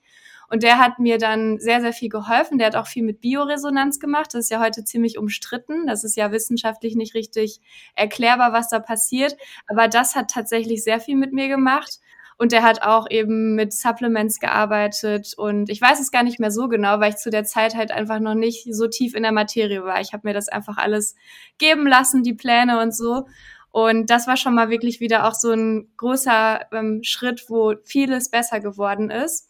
Und 0.50 0.62
der 0.64 0.78
hat 0.80 1.00
mir 1.00 1.18
dann 1.18 1.58
sehr, 1.60 1.82
sehr 1.82 1.94
viel 1.94 2.10
geholfen. 2.10 2.58
Der 2.60 2.68
hat 2.68 2.76
auch 2.76 2.88
viel 2.88 3.04
mit 3.04 3.22
Bioresonanz 3.22 4.00
gemacht. 4.00 4.34
Das 4.34 4.42
ist 4.46 4.50
ja 4.52 4.62
heute 4.62 4.84
ziemlich 4.84 5.18
umstritten. 5.18 5.88
Das 5.88 6.04
ist 6.04 6.16
ja 6.18 6.32
wissenschaftlich 6.32 6.96
nicht 6.96 7.16
richtig 7.16 7.62
erklärbar, 7.96 8.54
was 8.54 8.70
da 8.70 8.80
passiert. 8.80 9.36
Aber 9.68 9.88
das 9.88 10.16
hat 10.16 10.30
tatsächlich 10.30 10.84
sehr 10.84 11.00
viel 11.00 11.16
mit 11.16 11.34
mir 11.34 11.48
gemacht. 11.48 12.00
Und 12.38 12.52
der 12.52 12.64
hat 12.64 12.82
auch 12.82 13.10
eben 13.10 13.56
mit 13.56 13.74
Supplements 13.74 14.40
gearbeitet. 14.40 15.34
Und 15.38 15.70
ich 15.70 15.80
weiß 15.80 16.02
es 16.02 16.12
gar 16.12 16.24
nicht 16.24 16.40
mehr 16.40 16.52
so 16.52 16.68
genau, 16.68 17.00
weil 17.00 17.12
ich 17.12 17.18
zu 17.18 17.30
der 17.30 17.46
Zeit 17.46 17.76
halt 17.76 17.92
einfach 17.92 18.20
noch 18.20 18.36
nicht 18.36 18.68
so 18.74 18.88
tief 18.88 19.16
in 19.16 19.24
der 19.24 19.32
Materie 19.32 19.84
war. 19.86 20.02
Ich 20.02 20.12
habe 20.12 20.28
mir 20.28 20.34
das 20.34 20.50
einfach 20.50 20.78
alles 20.78 21.16
geben 21.58 21.88
lassen, 21.88 22.24
die 22.24 22.34
Pläne 22.34 22.82
und 22.82 22.94
so. 22.96 23.26
Und 23.72 24.10
das 24.10 24.28
war 24.28 24.38
schon 24.38 24.56
mal 24.56 24.70
wirklich 24.70 25.00
wieder 25.00 25.28
auch 25.28 25.34
so 25.34 25.52
ein 25.52 25.90
großer 25.98 26.72
ähm, 26.72 27.04
Schritt, 27.04 27.46
wo 27.50 27.76
vieles 27.84 28.30
besser 28.30 28.60
geworden 28.60 29.10
ist. 29.10 29.50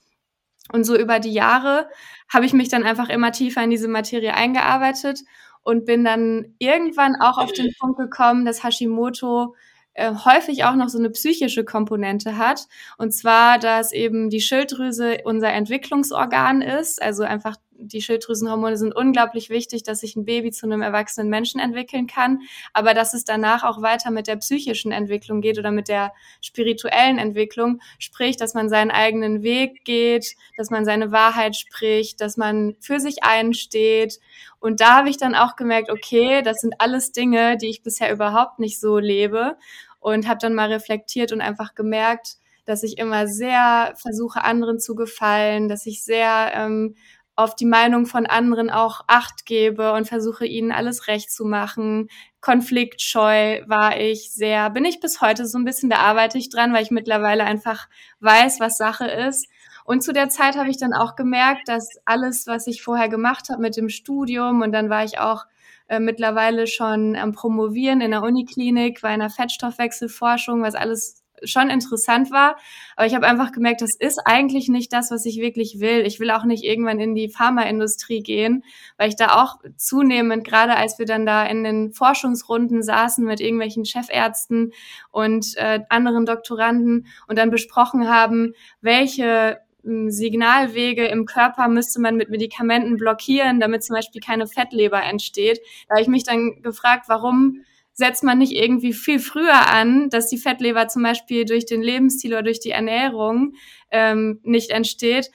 Und 0.71 0.83
so 0.83 0.97
über 0.97 1.19
die 1.19 1.33
Jahre 1.33 1.87
habe 2.27 2.45
ich 2.45 2.53
mich 2.53 2.69
dann 2.69 2.83
einfach 2.83 3.09
immer 3.09 3.31
tiefer 3.31 3.63
in 3.63 3.69
diese 3.69 3.87
Materie 3.87 4.33
eingearbeitet 4.33 5.21
und 5.61 5.85
bin 5.85 6.03
dann 6.03 6.55
irgendwann 6.59 7.15
auch 7.15 7.37
auf 7.37 7.51
den 7.51 7.71
Punkt 7.79 7.99
gekommen, 7.99 8.45
dass 8.45 8.63
Hashimoto 8.63 9.55
äh, 9.95 10.13
häufig 10.13 10.63
auch 10.65 10.75
noch 10.75 10.89
so 10.89 10.99
eine 10.99 11.09
psychische 11.09 11.65
Komponente 11.65 12.37
hat. 12.37 12.67
Und 12.97 13.11
zwar, 13.11 13.59
dass 13.59 13.91
eben 13.91 14.29
die 14.29 14.41
Schilddrüse 14.41 15.19
unser 15.23 15.51
Entwicklungsorgan 15.51 16.61
ist. 16.61 17.01
Also 17.01 17.23
einfach 17.23 17.55
die 17.77 18.01
Schilddrüsenhormone 18.01 18.77
sind 18.77 18.95
unglaublich 18.95 19.49
wichtig, 19.49 19.83
dass 19.83 19.99
sich 19.99 20.15
ein 20.15 20.25
Baby 20.25 20.51
zu 20.51 20.65
einem 20.65 20.81
erwachsenen 20.81 21.29
Menschen 21.29 21.59
entwickeln 21.59 22.07
kann, 22.07 22.41
aber 22.73 22.93
dass 22.93 23.13
es 23.13 23.25
danach 23.25 23.63
auch 23.63 23.81
weiter 23.81 24.11
mit 24.11 24.27
der 24.27 24.37
psychischen 24.37 24.91
Entwicklung 24.91 25.41
geht 25.41 25.59
oder 25.59 25.71
mit 25.71 25.87
der 25.87 26.13
spirituellen 26.41 27.17
Entwicklung, 27.17 27.81
sprich, 27.99 28.37
dass 28.37 28.53
man 28.53 28.69
seinen 28.69 28.91
eigenen 28.91 29.43
Weg 29.43 29.83
geht, 29.83 30.35
dass 30.57 30.69
man 30.69 30.85
seine 30.85 31.11
Wahrheit 31.11 31.55
spricht, 31.55 32.21
dass 32.21 32.37
man 32.37 32.75
für 32.79 32.99
sich 32.99 33.23
einsteht. 33.23 34.19
Und 34.59 34.79
da 34.79 34.97
habe 34.97 35.09
ich 35.09 35.17
dann 35.17 35.35
auch 35.35 35.55
gemerkt, 35.55 35.91
okay, 35.91 36.41
das 36.41 36.61
sind 36.61 36.75
alles 36.79 37.11
Dinge, 37.11 37.57
die 37.57 37.67
ich 37.67 37.83
bisher 37.83 38.11
überhaupt 38.11 38.59
nicht 38.59 38.79
so 38.79 38.97
lebe 38.97 39.57
und 40.05 40.27
habe 40.27 40.37
dann 40.39 40.53
mal 40.53 40.71
reflektiert 40.71 41.31
und 41.31 41.41
einfach 41.41 41.73
gemerkt, 41.73 42.35
dass 42.65 42.83
ich 42.83 42.99
immer 42.99 43.25
sehr 43.27 43.95
versuche, 43.97 44.43
anderen 44.43 44.79
zu 44.79 44.93
gefallen, 44.93 45.67
dass 45.67 45.87
ich 45.87 46.03
sehr 46.03 46.51
ähm, 46.53 46.95
auf 47.35 47.55
die 47.55 47.65
Meinung 47.65 48.05
von 48.05 48.27
anderen 48.27 48.69
auch 48.69 49.01
Acht 49.07 49.47
gebe 49.47 49.93
und 49.93 50.07
versuche 50.07 50.45
ihnen 50.45 50.71
alles 50.71 51.07
recht 51.07 51.31
zu 51.31 51.43
machen. 51.43 52.09
Konfliktscheu 52.39 53.63
war 53.65 53.99
ich 53.99 54.31
sehr, 54.31 54.69
bin 54.69 54.85
ich 54.85 54.99
bis 54.99 55.21
heute 55.21 55.47
so 55.47 55.57
ein 55.57 55.65
bisschen, 55.65 55.89
da 55.89 55.97
arbeite 55.97 56.37
ich 56.37 56.51
dran, 56.51 56.71
weil 56.71 56.83
ich 56.83 56.91
mittlerweile 56.91 57.43
einfach 57.43 57.87
weiß, 58.19 58.59
was 58.59 58.77
Sache 58.77 59.07
ist. 59.07 59.49
Und 59.85 60.03
zu 60.03 60.13
der 60.13 60.29
Zeit 60.29 60.55
habe 60.55 60.69
ich 60.69 60.77
dann 60.77 60.93
auch 60.93 61.15
gemerkt, 61.15 61.67
dass 61.67 61.89
alles, 62.05 62.45
was 62.45 62.67
ich 62.67 62.83
vorher 62.83 63.09
gemacht 63.09 63.49
habe 63.49 63.61
mit 63.63 63.75
dem 63.75 63.89
Studium 63.89 64.61
und 64.61 64.71
dann 64.71 64.91
war 64.91 65.03
ich 65.03 65.17
auch 65.17 65.45
äh, 65.87 65.99
mittlerweile 65.99 66.67
schon 66.67 67.15
am 67.15 67.31
Promovieren 67.31 68.01
in 68.01 68.11
der 68.11 68.23
Uniklinik 68.23 69.01
bei 69.01 69.09
einer 69.09 69.29
Fettstoffwechselforschung, 69.29 70.61
was 70.61 70.75
alles 70.75 71.25
schon 71.43 71.69
interessant 71.69 72.31
war. 72.31 72.57
Aber 72.95 73.05
ich 73.05 73.15
habe 73.15 73.27
einfach 73.27 73.51
gemerkt, 73.51 73.81
das 73.81 73.95
ist 73.95 74.19
eigentlich 74.25 74.69
nicht 74.69 74.93
das, 74.93 75.11
was 75.11 75.25
ich 75.25 75.37
wirklich 75.37 75.79
will. 75.79 76.01
Ich 76.05 76.19
will 76.19 76.31
auch 76.31 76.45
nicht 76.45 76.63
irgendwann 76.63 76.99
in 76.99 77.15
die 77.15 77.29
Pharmaindustrie 77.29 78.21
gehen, 78.21 78.63
weil 78.97 79.09
ich 79.09 79.15
da 79.15 79.41
auch 79.41 79.57
zunehmend, 79.77 80.43
gerade 80.43 80.75
als 80.75 80.97
wir 80.99 81.05
dann 81.05 81.25
da 81.25 81.45
in 81.45 81.63
den 81.63 81.91
Forschungsrunden 81.91 82.83
saßen 82.83 83.25
mit 83.25 83.41
irgendwelchen 83.41 83.85
Chefärzten 83.85 84.71
und 85.11 85.55
äh, 85.57 85.81
anderen 85.89 86.25
Doktoranden 86.25 87.07
und 87.27 87.37
dann 87.37 87.49
besprochen 87.49 88.07
haben, 88.07 88.53
welche 88.81 89.59
Signalwege 89.85 91.05
im 91.05 91.25
Körper 91.25 91.67
müsste 91.67 92.01
man 92.01 92.15
mit 92.15 92.29
Medikamenten 92.29 92.97
blockieren, 92.97 93.59
damit 93.59 93.83
zum 93.83 93.95
Beispiel 93.95 94.21
keine 94.21 94.47
Fettleber 94.47 95.01
entsteht. 95.03 95.59
Da 95.87 95.95
habe 95.95 96.01
ich 96.01 96.07
mich 96.07 96.23
dann 96.23 96.61
gefragt, 96.61 97.05
warum 97.07 97.63
setzt 97.93 98.23
man 98.23 98.39
nicht 98.39 98.51
irgendwie 98.51 98.91
viel 98.91 99.19
früher 99.19 99.69
an, 99.71 100.09
dass 100.09 100.27
die 100.27 100.37
Fettleber 100.37 100.87
zum 100.89 101.03
Beispiel 101.03 101.45
durch 101.45 101.65
den 101.65 101.81
Lebensstil 101.81 102.33
oder 102.33 102.43
durch 102.43 102.59
die 102.59 102.71
Ernährung 102.71 103.53
ähm, 103.89 104.39
nicht 104.43 104.71
entsteht, 104.71 105.31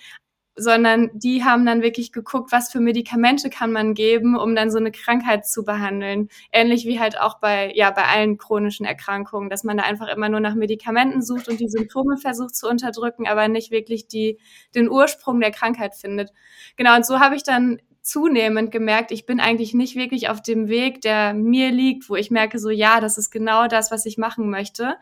sondern 0.60 1.10
die 1.14 1.42
haben 1.42 1.64
dann 1.64 1.80
wirklich 1.80 2.12
geguckt, 2.12 2.52
was 2.52 2.70
für 2.70 2.80
Medikamente 2.80 3.48
kann 3.48 3.72
man 3.72 3.94
geben, 3.94 4.36
um 4.36 4.54
dann 4.54 4.70
so 4.70 4.76
eine 4.76 4.92
Krankheit 4.92 5.46
zu 5.46 5.64
behandeln. 5.64 6.28
Ähnlich 6.52 6.84
wie 6.84 7.00
halt 7.00 7.18
auch 7.18 7.38
bei, 7.38 7.72
ja, 7.74 7.90
bei 7.90 8.04
allen 8.04 8.36
chronischen 8.36 8.84
Erkrankungen, 8.84 9.48
dass 9.48 9.64
man 9.64 9.78
da 9.78 9.84
einfach 9.84 10.08
immer 10.08 10.28
nur 10.28 10.40
nach 10.40 10.54
Medikamenten 10.54 11.22
sucht 11.22 11.48
und 11.48 11.60
die 11.60 11.68
Symptome 11.68 12.18
versucht 12.18 12.54
zu 12.54 12.68
unterdrücken, 12.68 13.26
aber 13.26 13.48
nicht 13.48 13.70
wirklich 13.70 14.06
die, 14.06 14.38
den 14.74 14.90
Ursprung 14.90 15.40
der 15.40 15.50
Krankheit 15.50 15.94
findet. 15.94 16.30
Genau, 16.76 16.94
und 16.94 17.06
so 17.06 17.20
habe 17.20 17.36
ich 17.36 17.42
dann 17.42 17.80
zunehmend 18.02 18.70
gemerkt, 18.70 19.12
ich 19.12 19.24
bin 19.24 19.40
eigentlich 19.40 19.72
nicht 19.72 19.96
wirklich 19.96 20.28
auf 20.28 20.42
dem 20.42 20.68
Weg, 20.68 21.00
der 21.00 21.32
mir 21.32 21.70
liegt, 21.70 22.10
wo 22.10 22.16
ich 22.16 22.30
merke, 22.30 22.58
so 22.58 22.68
ja, 22.68 23.00
das 23.00 23.16
ist 23.16 23.30
genau 23.30 23.66
das, 23.66 23.90
was 23.90 24.04
ich 24.04 24.18
machen 24.18 24.50
möchte. 24.50 24.96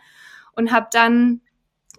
Und 0.55 0.71
habe 0.73 0.89
dann 0.93 1.41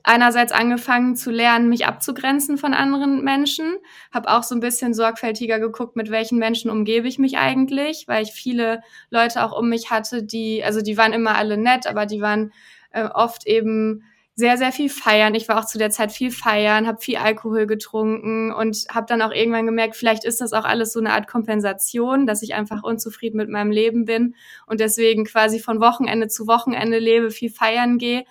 einerseits 0.03 0.51
angefangen 0.51 1.15
zu 1.15 1.32
lernen, 1.32 1.70
mich 1.70 1.86
abzugrenzen 1.86 2.58
von 2.58 2.74
anderen 2.74 3.24
Menschen, 3.24 3.77
habe 4.12 4.29
auch 4.29 4.44
so 4.44 4.56
ein 4.56 4.62
bisschen 4.62 4.94
sorgfältiger 4.94 5.60
geguckt, 5.60 5.96
mit 5.96 6.10
welchen 6.10 6.39
Menschen 6.39 6.72
umgebe 6.72 7.08
ich 7.08 7.20
mich 7.20 7.38
eigentlich, 7.38 8.06
weil 8.08 8.24
ich 8.24 8.32
viele 8.32 8.82
Leute 9.10 9.44
auch 9.44 9.58
um 9.58 9.70
mich 9.70 9.91
hatte, 9.91 10.24
die, 10.24 10.63
also 10.63 10.82
die 10.82 10.98
waren 10.98 11.13
immer 11.13 11.36
alle 11.36 11.58
nett, 11.58 11.88
aber 11.88 12.06
die 12.06 12.22
waren 12.22 12.51
äh, 12.91 13.06
oft 13.06 13.48
eben 13.48 14.03
sehr, 14.39 14.58
sehr 14.58 14.72
viel 14.72 14.89
feiern. 14.89 15.36
Ich 15.36 15.50
war 15.50 15.60
auch 15.60 15.65
zu 15.65 15.77
der 15.77 15.89
Zeit 15.89 16.13
viel 16.13 16.32
feiern, 16.32 16.88
habe 16.88 17.01
viel 17.01 17.18
Alkohol 17.18 17.68
getrunken 17.68 18.53
und 18.53 18.86
habe 18.89 19.06
dann 19.06 19.22
auch 19.22 19.32
irgendwann 19.32 19.65
gemerkt, 19.65 19.98
vielleicht 19.98 20.24
ist 20.24 20.39
das 20.39 20.53
auch 20.53 20.63
alles 20.63 20.94
so 20.94 21.00
eine 21.01 21.12
Art 21.12 21.27
Kompensation, 21.27 22.25
dass 22.25 22.41
ich 22.41 22.53
einfach 22.53 22.82
unzufrieden 22.82 23.36
mit 23.36 23.50
meinem 23.50 23.72
Leben 23.72 24.06
bin 24.06 24.36
und 24.65 24.79
deswegen 24.79 25.25
quasi 25.25 25.60
von 25.60 25.82
Wochenende 25.82 26.29
zu 26.29 26.48
Wochenende 26.48 27.00
lebe, 27.00 27.32
viel 27.32 27.51
feiern 27.51 27.98
gehe 27.98 28.24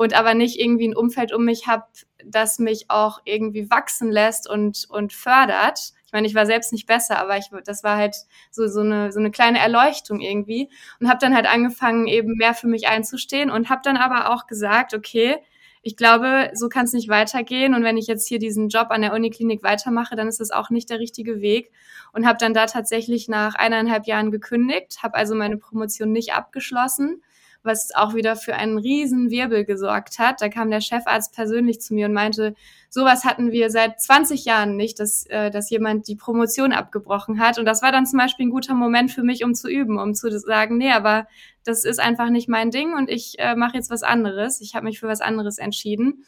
und 0.00 0.14
aber 0.14 0.32
nicht 0.32 0.58
irgendwie 0.58 0.88
ein 0.88 0.96
Umfeld 0.96 1.30
um 1.30 1.44
mich 1.44 1.66
habe, 1.66 1.84
das 2.24 2.58
mich 2.58 2.86
auch 2.88 3.20
irgendwie 3.26 3.70
wachsen 3.70 4.10
lässt 4.10 4.48
und, 4.48 4.86
und 4.88 5.12
fördert. 5.12 5.92
Ich 6.06 6.12
meine, 6.14 6.26
ich 6.26 6.34
war 6.34 6.46
selbst 6.46 6.72
nicht 6.72 6.86
besser, 6.86 7.18
aber 7.18 7.36
ich, 7.36 7.50
das 7.66 7.84
war 7.84 7.98
halt 7.98 8.16
so, 8.50 8.66
so, 8.66 8.80
eine, 8.80 9.12
so 9.12 9.18
eine 9.18 9.30
kleine 9.30 9.58
Erleuchtung 9.58 10.22
irgendwie 10.22 10.70
und 11.00 11.10
habe 11.10 11.18
dann 11.20 11.34
halt 11.34 11.44
angefangen, 11.44 12.06
eben 12.06 12.36
mehr 12.38 12.54
für 12.54 12.66
mich 12.66 12.88
einzustehen 12.88 13.50
und 13.50 13.68
habe 13.68 13.82
dann 13.84 13.98
aber 13.98 14.32
auch 14.32 14.46
gesagt, 14.46 14.94
okay, 14.94 15.36
ich 15.82 15.98
glaube, 15.98 16.50
so 16.54 16.70
kann 16.70 16.86
es 16.86 16.94
nicht 16.94 17.10
weitergehen. 17.10 17.74
Und 17.74 17.84
wenn 17.84 17.98
ich 17.98 18.06
jetzt 18.06 18.26
hier 18.26 18.38
diesen 18.38 18.70
Job 18.70 18.86
an 18.88 19.02
der 19.02 19.12
Uniklinik 19.12 19.62
weitermache, 19.62 20.16
dann 20.16 20.28
ist 20.28 20.40
das 20.40 20.50
auch 20.50 20.70
nicht 20.70 20.88
der 20.88 20.98
richtige 20.98 21.42
Weg. 21.42 21.72
Und 22.14 22.26
habe 22.26 22.38
dann 22.38 22.54
da 22.54 22.64
tatsächlich 22.64 23.28
nach 23.28 23.54
eineinhalb 23.54 24.06
Jahren 24.06 24.30
gekündigt, 24.30 25.02
habe 25.02 25.16
also 25.16 25.34
meine 25.34 25.58
Promotion 25.58 26.10
nicht 26.10 26.32
abgeschlossen 26.32 27.22
was 27.62 27.94
auch 27.94 28.14
wieder 28.14 28.36
für 28.36 28.54
einen 28.54 28.78
riesen 28.78 29.30
Wirbel 29.30 29.64
gesorgt 29.64 30.18
hat. 30.18 30.40
Da 30.40 30.48
kam 30.48 30.70
der 30.70 30.80
Chefarzt 30.80 31.34
persönlich 31.34 31.80
zu 31.80 31.94
mir 31.94 32.06
und 32.06 32.12
meinte, 32.12 32.54
sowas 32.88 33.24
hatten 33.24 33.52
wir 33.52 33.70
seit 33.70 34.00
20 34.00 34.44
Jahren 34.44 34.76
nicht, 34.76 34.98
dass, 34.98 35.26
äh, 35.26 35.50
dass 35.50 35.70
jemand 35.70 36.08
die 36.08 36.16
Promotion 36.16 36.72
abgebrochen 36.72 37.40
hat. 37.40 37.58
Und 37.58 37.66
das 37.66 37.82
war 37.82 37.92
dann 37.92 38.06
zum 38.06 38.18
Beispiel 38.18 38.46
ein 38.46 38.50
guter 38.50 38.74
Moment 38.74 39.10
für 39.10 39.22
mich, 39.22 39.44
um 39.44 39.54
zu 39.54 39.68
üben, 39.68 39.98
um 39.98 40.14
zu 40.14 40.30
sagen, 40.38 40.78
nee, 40.78 40.92
aber 40.92 41.26
das 41.64 41.84
ist 41.84 42.00
einfach 42.00 42.30
nicht 42.30 42.48
mein 42.48 42.70
Ding 42.70 42.94
und 42.94 43.10
ich 43.10 43.38
äh, 43.38 43.54
mache 43.54 43.76
jetzt 43.76 43.90
was 43.90 44.02
anderes. 44.02 44.60
Ich 44.60 44.74
habe 44.74 44.84
mich 44.84 44.98
für 44.98 45.08
was 45.08 45.20
anderes 45.20 45.58
entschieden. 45.58 46.24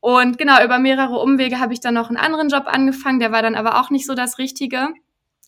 Und 0.00 0.38
genau, 0.38 0.62
über 0.64 0.78
mehrere 0.78 1.18
Umwege 1.18 1.58
habe 1.58 1.72
ich 1.72 1.80
dann 1.80 1.94
noch 1.94 2.08
einen 2.08 2.16
anderen 2.16 2.48
Job 2.48 2.64
angefangen, 2.66 3.18
der 3.18 3.32
war 3.32 3.42
dann 3.42 3.56
aber 3.56 3.80
auch 3.80 3.90
nicht 3.90 4.06
so 4.06 4.14
das 4.14 4.38
Richtige. 4.38 4.88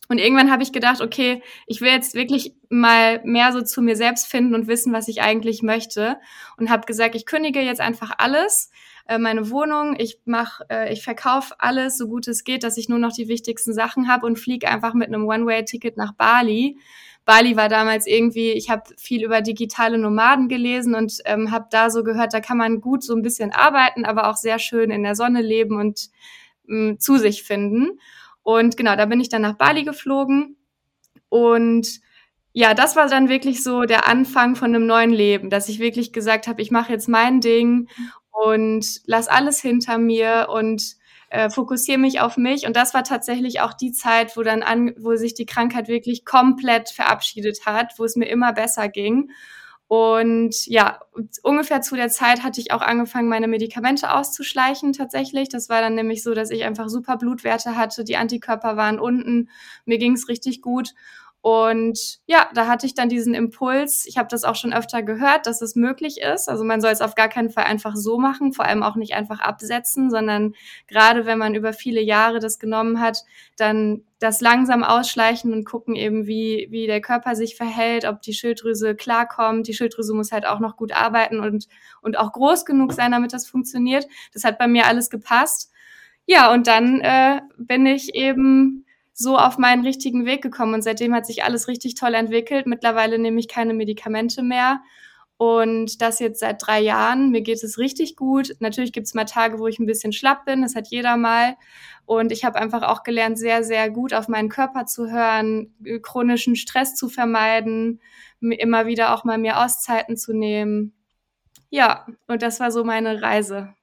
Und 0.09 0.17
irgendwann 0.17 0.51
habe 0.51 0.63
ich 0.63 0.71
gedacht, 0.71 1.01
okay, 1.01 1.43
ich 1.67 1.81
will 1.81 1.91
jetzt 1.91 2.15
wirklich 2.15 2.55
mal 2.69 3.21
mehr 3.23 3.53
so 3.53 3.61
zu 3.61 3.81
mir 3.81 3.95
selbst 3.95 4.25
finden 4.25 4.55
und 4.55 4.67
wissen, 4.67 4.91
was 4.91 5.07
ich 5.07 5.21
eigentlich 5.21 5.61
möchte. 5.61 6.17
Und 6.57 6.71
habe 6.71 6.87
gesagt, 6.87 7.13
ich 7.15 7.27
kündige 7.27 7.61
jetzt 7.61 7.79
einfach 7.79 8.11
alles, 8.17 8.71
äh, 9.07 9.19
meine 9.19 9.51
Wohnung, 9.51 9.95
ich 9.99 10.19
mach, 10.25 10.61
äh, 10.71 10.91
ich 10.91 11.03
verkaufe 11.03 11.53
alles, 11.59 11.97
so 11.97 12.07
gut 12.07 12.27
es 12.27 12.43
geht, 12.43 12.63
dass 12.63 12.77
ich 12.77 12.89
nur 12.89 12.97
noch 12.97 13.13
die 13.13 13.27
wichtigsten 13.27 13.71
Sachen 13.71 14.07
habe 14.07 14.25
und 14.25 14.39
fliege 14.39 14.67
einfach 14.67 14.95
mit 14.95 15.09
einem 15.09 15.27
One-Way-Ticket 15.27 15.95
nach 15.95 16.13
Bali. 16.13 16.79
Bali 17.23 17.55
war 17.55 17.69
damals 17.69 18.07
irgendwie, 18.07 18.51
ich 18.51 18.71
habe 18.71 18.83
viel 18.97 19.23
über 19.23 19.41
digitale 19.41 19.99
Nomaden 19.99 20.47
gelesen 20.47 20.95
und 20.95 21.19
ähm, 21.25 21.51
habe 21.51 21.67
da 21.69 21.91
so 21.91 22.03
gehört, 22.03 22.33
da 22.33 22.39
kann 22.39 22.57
man 22.57 22.81
gut 22.81 23.03
so 23.03 23.15
ein 23.15 23.21
bisschen 23.21 23.51
arbeiten, 23.51 24.05
aber 24.05 24.27
auch 24.27 24.37
sehr 24.37 24.57
schön 24.57 24.89
in 24.89 25.03
der 25.03 25.13
Sonne 25.13 25.43
leben 25.43 25.77
und 25.79 26.09
mh, 26.65 26.97
zu 26.97 27.17
sich 27.17 27.43
finden. 27.43 27.99
Und 28.49 28.77
genau, 28.77 28.95
da 28.95 29.05
bin 29.05 29.19
ich 29.19 29.29
dann 29.29 29.43
nach 29.43 29.57
Bali 29.57 29.83
geflogen. 29.83 30.57
Und 31.29 31.99
ja, 32.51 32.73
das 32.73 32.95
war 32.95 33.07
dann 33.07 33.29
wirklich 33.29 33.61
so 33.61 33.83
der 33.83 34.07
Anfang 34.07 34.55
von 34.55 34.73
einem 34.73 34.87
neuen 34.87 35.11
Leben, 35.11 35.51
dass 35.51 35.69
ich 35.69 35.77
wirklich 35.77 36.13
gesagt 36.13 36.47
habe, 36.47 36.59
ich 36.59 36.71
mache 36.71 36.91
jetzt 36.91 37.07
mein 37.07 37.41
Ding 37.41 37.89
und 38.31 39.01
lass 39.05 39.27
alles 39.27 39.61
hinter 39.61 39.99
mir 39.99 40.47
und 40.49 40.95
äh, 41.29 41.51
fokussiere 41.51 41.99
mich 41.99 42.21
auf 42.21 42.37
mich. 42.37 42.65
Und 42.65 42.75
das 42.75 42.95
war 42.95 43.03
tatsächlich 43.03 43.61
auch 43.61 43.75
die 43.75 43.91
Zeit, 43.91 44.35
wo 44.35 44.41
dann 44.41 44.63
an, 44.63 44.95
wo 44.97 45.15
sich 45.15 45.35
die 45.35 45.45
Krankheit 45.45 45.87
wirklich 45.87 46.25
komplett 46.25 46.89
verabschiedet 46.89 47.67
hat, 47.67 47.99
wo 47.99 48.03
es 48.03 48.15
mir 48.15 48.29
immer 48.29 48.51
besser 48.51 48.89
ging. 48.89 49.29
Und 49.89 50.67
ja, 50.67 50.99
ungefähr 51.41 51.81
zu 51.81 51.95
der 51.95 52.09
Zeit 52.09 52.43
hatte 52.43 52.61
ich 52.61 52.71
auch 52.71 52.81
angefangen, 52.83 53.27
meine 53.27 53.47
Medikamente 53.47 54.13
auszuschleichen 54.13 54.93
tatsächlich. 54.93 55.49
Das 55.49 55.67
war 55.67 55.81
dann 55.81 55.95
nämlich 55.95 56.21
so, 56.21 56.35
dass 56.35 56.51
ich 56.51 56.63
einfach 56.63 56.89
super 56.89 57.17
Blutwerte 57.17 57.75
hatte, 57.75 58.03
die 58.03 58.15
Antikörper 58.15 58.77
waren 58.77 58.99
unten, 58.99 59.49
mir 59.85 59.97
ging 59.97 60.13
es 60.13 60.27
richtig 60.27 60.61
gut. 60.61 60.93
Und 61.41 62.19
ja, 62.25 62.49
da 62.53 62.67
hatte 62.67 62.85
ich 62.85 62.95
dann 62.95 63.07
diesen 63.07 63.33
Impuls. 63.33 64.05
Ich 64.05 64.17
habe 64.17 64.27
das 64.29 64.43
auch 64.43 64.55
schon 64.55 64.73
öfter 64.73 65.03
gehört, 65.03 65.45
dass 65.45 65.61
es 65.61 65.75
möglich 65.75 66.19
ist. 66.19 66.49
Also 66.49 66.65
man 66.65 66.81
soll 66.81 66.91
es 66.91 66.99
auf 66.99 67.15
gar 67.15 67.29
keinen 67.29 67.49
Fall 67.49 67.63
einfach 67.63 67.95
so 67.95 68.17
machen, 68.17 68.51
vor 68.51 68.65
allem 68.65 68.83
auch 68.83 68.97
nicht 68.97 69.13
einfach 69.13 69.39
absetzen, 69.39 70.11
sondern 70.11 70.53
gerade 70.87 71.25
wenn 71.25 71.37
man 71.37 71.55
über 71.55 71.71
viele 71.71 72.01
Jahre 72.01 72.39
das 72.39 72.59
genommen 72.59 72.99
hat, 72.99 73.23
dann 73.55 74.03
das 74.19 74.41
langsam 74.41 74.83
ausschleichen 74.83 75.53
und 75.53 75.63
gucken 75.63 75.95
eben, 75.95 76.27
wie, 76.27 76.67
wie 76.71 76.87
der 76.87 76.99
Körper 76.99 77.37
sich 77.37 77.55
verhält, 77.55 78.03
ob 78.03 78.21
die 78.21 78.33
Schilddrüse 78.33 78.93
klarkommt. 78.95 79.65
Die 79.69 79.73
Schilddrüse 79.73 80.13
muss 80.13 80.33
halt 80.33 80.45
auch 80.45 80.59
noch 80.59 80.75
gut 80.75 80.91
arbeiten 80.91 81.39
und, 81.39 81.67
und 82.01 82.17
auch 82.17 82.33
groß 82.33 82.65
genug 82.65 82.91
sein, 82.91 83.13
damit 83.13 83.31
das 83.31 83.47
funktioniert. 83.47 84.07
Das 84.33 84.43
hat 84.43 84.59
bei 84.59 84.67
mir 84.67 84.87
alles 84.87 85.09
gepasst. 85.09 85.71
Ja, 86.25 86.51
und 86.51 86.67
dann 86.67 86.99
äh, 86.99 87.39
bin 87.57 87.85
ich 87.85 88.13
eben 88.13 88.85
so 89.19 89.37
auf 89.37 89.57
meinen 89.57 89.85
richtigen 89.85 90.25
Weg 90.25 90.41
gekommen 90.41 90.73
und 90.73 90.81
seitdem 90.81 91.13
hat 91.13 91.25
sich 91.25 91.43
alles 91.43 91.67
richtig 91.67 91.95
toll 91.95 92.13
entwickelt. 92.13 92.67
Mittlerweile 92.67 93.19
nehme 93.19 93.37
ich 93.37 93.49
keine 93.49 93.73
Medikamente 93.73 94.41
mehr 94.41 94.79
und 95.35 96.01
das 96.01 96.19
jetzt 96.19 96.39
seit 96.39 96.65
drei 96.65 96.79
Jahren. 96.79 97.29
Mir 97.29 97.41
geht 97.41 97.61
es 97.61 97.77
richtig 97.77 98.15
gut. 98.15 98.55
Natürlich 98.59 98.93
gibt 98.93 99.07
es 99.07 99.13
mal 99.13 99.25
Tage, 99.25 99.59
wo 99.59 99.67
ich 99.67 99.77
ein 99.77 99.85
bisschen 99.85 100.13
schlapp 100.13 100.45
bin, 100.45 100.61
das 100.61 100.73
hat 100.73 100.87
jeder 100.87 101.17
mal. 101.17 101.57
Und 102.05 102.31
ich 102.31 102.45
habe 102.45 102.59
einfach 102.59 102.81
auch 102.83 103.03
gelernt, 103.03 103.37
sehr, 103.37 103.61
sehr 103.65 103.89
gut 103.89 104.13
auf 104.13 104.29
meinen 104.29 104.47
Körper 104.47 104.85
zu 104.85 105.11
hören, 105.11 105.75
chronischen 106.01 106.55
Stress 106.55 106.95
zu 106.95 107.09
vermeiden, 107.09 107.99
immer 108.39 108.85
wieder 108.85 109.13
auch 109.13 109.25
mal 109.25 109.37
mehr 109.37 109.65
Auszeiten 109.65 110.15
zu 110.15 110.33
nehmen. 110.33 110.93
Ja, 111.69 112.07
und 112.27 112.41
das 112.41 112.61
war 112.61 112.71
so 112.71 112.85
meine 112.85 113.21
Reise 113.21 113.75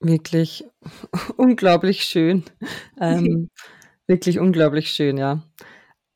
wirklich 0.00 0.64
unglaublich 1.36 2.04
schön. 2.04 2.44
Ähm, 3.00 3.50
wirklich 4.06 4.38
unglaublich 4.38 4.90
schön, 4.90 5.18
ja. 5.18 5.42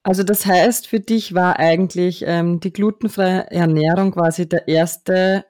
Also 0.05 0.25
das 0.25 0.47
heißt, 0.47 0.89
für 0.89 1.01
dich 1.01 1.35
war 1.35 1.59
eigentlich 1.59 2.25
ähm, 2.27 2.59
die 2.59 2.73
glutenfreie 2.73 3.51
Ernährung 3.51 4.13
quasi 4.13 4.49
der 4.49 4.67
erste 4.67 5.45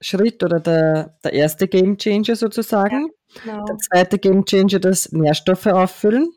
Schritt 0.00 0.42
oder 0.42 0.58
der, 0.58 1.16
der 1.22 1.32
erste 1.32 1.68
Gamechanger 1.68 2.34
sozusagen. 2.34 3.10
Ja, 3.44 3.52
genau. 3.52 3.64
Der 3.66 3.78
zweite 3.78 4.18
Gamechanger 4.18 4.80
das 4.80 5.12
Nährstoffe 5.12 5.66
auffüllen. 5.66 6.32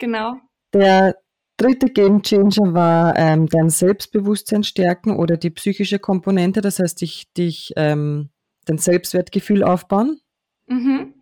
Genau. 0.00 0.34
Der 0.72 1.14
dritte 1.56 1.86
Gamechanger 1.86 2.74
war 2.74 3.16
ähm, 3.16 3.48
dein 3.48 3.70
Selbstbewusstsein 3.70 4.64
stärken 4.64 5.16
oder 5.16 5.36
die 5.36 5.50
psychische 5.50 6.00
Komponente, 6.00 6.60
das 6.60 6.80
heißt 6.80 7.00
dich, 7.00 7.32
dich 7.34 7.72
ähm, 7.76 8.30
dein 8.64 8.78
Selbstwertgefühl 8.78 9.62
aufbauen. 9.62 10.20
Mhm. 10.66 11.14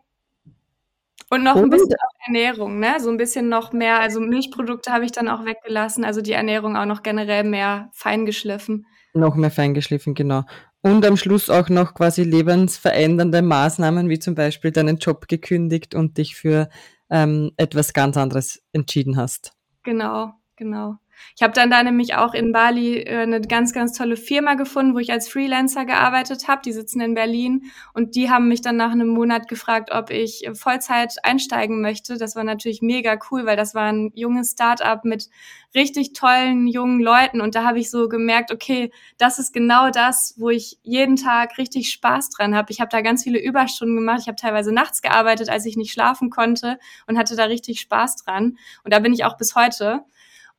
Und 1.31 1.45
noch 1.45 1.57
ein 1.57 1.71
bisschen 1.71 1.95
Ernährung, 2.27 2.79
ne? 2.79 3.01
So 3.01 3.09
ein 3.09 3.17
bisschen 3.17 3.49
noch 3.49 3.73
mehr, 3.73 4.01
also 4.01 4.21
Milchprodukte 4.21 4.93
habe 4.93 5.07
ich 5.07 5.13
dann 5.13 5.29
auch 5.29 5.47
weggelassen, 5.47 6.05
also 6.05 6.21
die 6.21 6.33
Ernährung 6.33 6.77
auch 6.77 6.85
noch 6.85 7.03
generell 7.03 7.45
mehr 7.45 7.89
feingeschliffen. 7.95 8.87
Noch 9.15 9.35
mehr 9.35 9.51
feingeschliffen, 9.51 10.15
genau. 10.15 10.45
Und 10.83 11.07
am 11.07 11.17
Schluss 11.17 11.49
auch 11.49 11.69
noch 11.69 11.95
quasi 11.95 12.25
lebensverändernde 12.25 13.41
Maßnahmen, 13.41 14.09
wie 14.09 14.19
zum 14.19 14.35
Beispiel 14.35 14.73
deinen 14.73 14.99
Job 14.99 15.27
gekündigt 15.29 15.95
und 15.95 16.19
dich 16.19 16.35
für 16.35 16.69
ähm, 17.09 17.53
etwas 17.57 17.93
ganz 17.93 18.17
anderes 18.17 18.63
entschieden 18.73 19.17
hast. 19.17 19.53
Genau, 19.85 20.35
genau. 20.63 20.97
Ich 21.37 21.43
habe 21.43 21.53
dann 21.53 21.71
da 21.71 21.83
nämlich 21.83 22.15
auch 22.15 22.35
in 22.35 22.53
Bali 22.53 22.99
äh, 22.99 23.23
eine 23.23 23.41
ganz, 23.41 23.73
ganz 23.73 23.97
tolle 23.97 24.17
Firma 24.17 24.55
gefunden, 24.55 24.95
wo 24.95 24.99
ich 24.99 25.13
als 25.13 25.29
Freelancer 25.29 25.85
gearbeitet 25.85 26.49
habe. 26.49 26.63
Die 26.65 26.73
sitzen 26.73 27.01
in 27.01 27.15
Berlin 27.15 27.71
und 27.95 28.15
die 28.17 28.31
haben 28.31 28.49
mich 28.49 28.61
dann 28.61 28.77
nach 28.77 28.93
einem 28.93 29.09
Monat 29.09 29.49
gefragt, 29.49 29.91
ob 29.93 30.11
ich 30.11 30.49
Vollzeit 30.55 31.17
einsteigen 31.23 31.81
möchte. 31.81 32.19
Das 32.19 32.37
war 32.37 32.45
natürlich 32.45 32.83
mega 32.83 33.19
cool, 33.31 33.47
weil 33.47 33.57
das 33.57 33.75
war 33.75 33.93
ein 33.93 34.11
junges 34.15 34.53
Start-up 34.53 35.05
mit 35.05 35.29
richtig 35.75 36.13
tollen 36.13 36.67
jungen 36.67 37.01
Leuten 37.01 37.41
und 37.41 37.55
da 37.55 37.65
habe 37.65 37.79
ich 37.79 37.91
so 37.91 38.09
gemerkt, 38.09 38.53
okay, 38.53 38.93
das 39.17 39.39
ist 39.39 39.55
genau 39.55 39.91
das, 39.91 40.35
wo 40.37 40.51
ich 40.51 40.79
jeden 40.83 41.17
Tag 41.17 41.57
richtig 41.57 41.91
Spaß 41.91 42.31
dran 42.31 42.55
habe. 42.55 42.73
Ich 42.73 42.81
habe 42.81 42.91
da 42.91 43.01
ganz 43.01 43.23
viele 43.23 43.41
Überstunden 43.41 43.97
gemacht. 43.97 44.21
Ich 44.23 44.29
habe 44.29 44.37
teilweise 44.37 44.73
nachts 44.73 45.01
gearbeitet, 45.03 45.49
als 45.49 45.65
ich 45.67 45.77
nicht 45.77 45.93
schlafen 45.93 46.31
konnte 46.31 46.79
und 47.07 47.17
hatte 47.17 47.37
da 47.37 47.45
richtig 47.45 47.81
Spaß 47.81 48.17
dran. 48.17 48.59
Und 48.85 48.93
da 48.93 48.99
bin 48.99 49.13
ich 49.13 49.25
auch 49.25 49.37
bis 49.37 49.55
heute. 49.55 50.05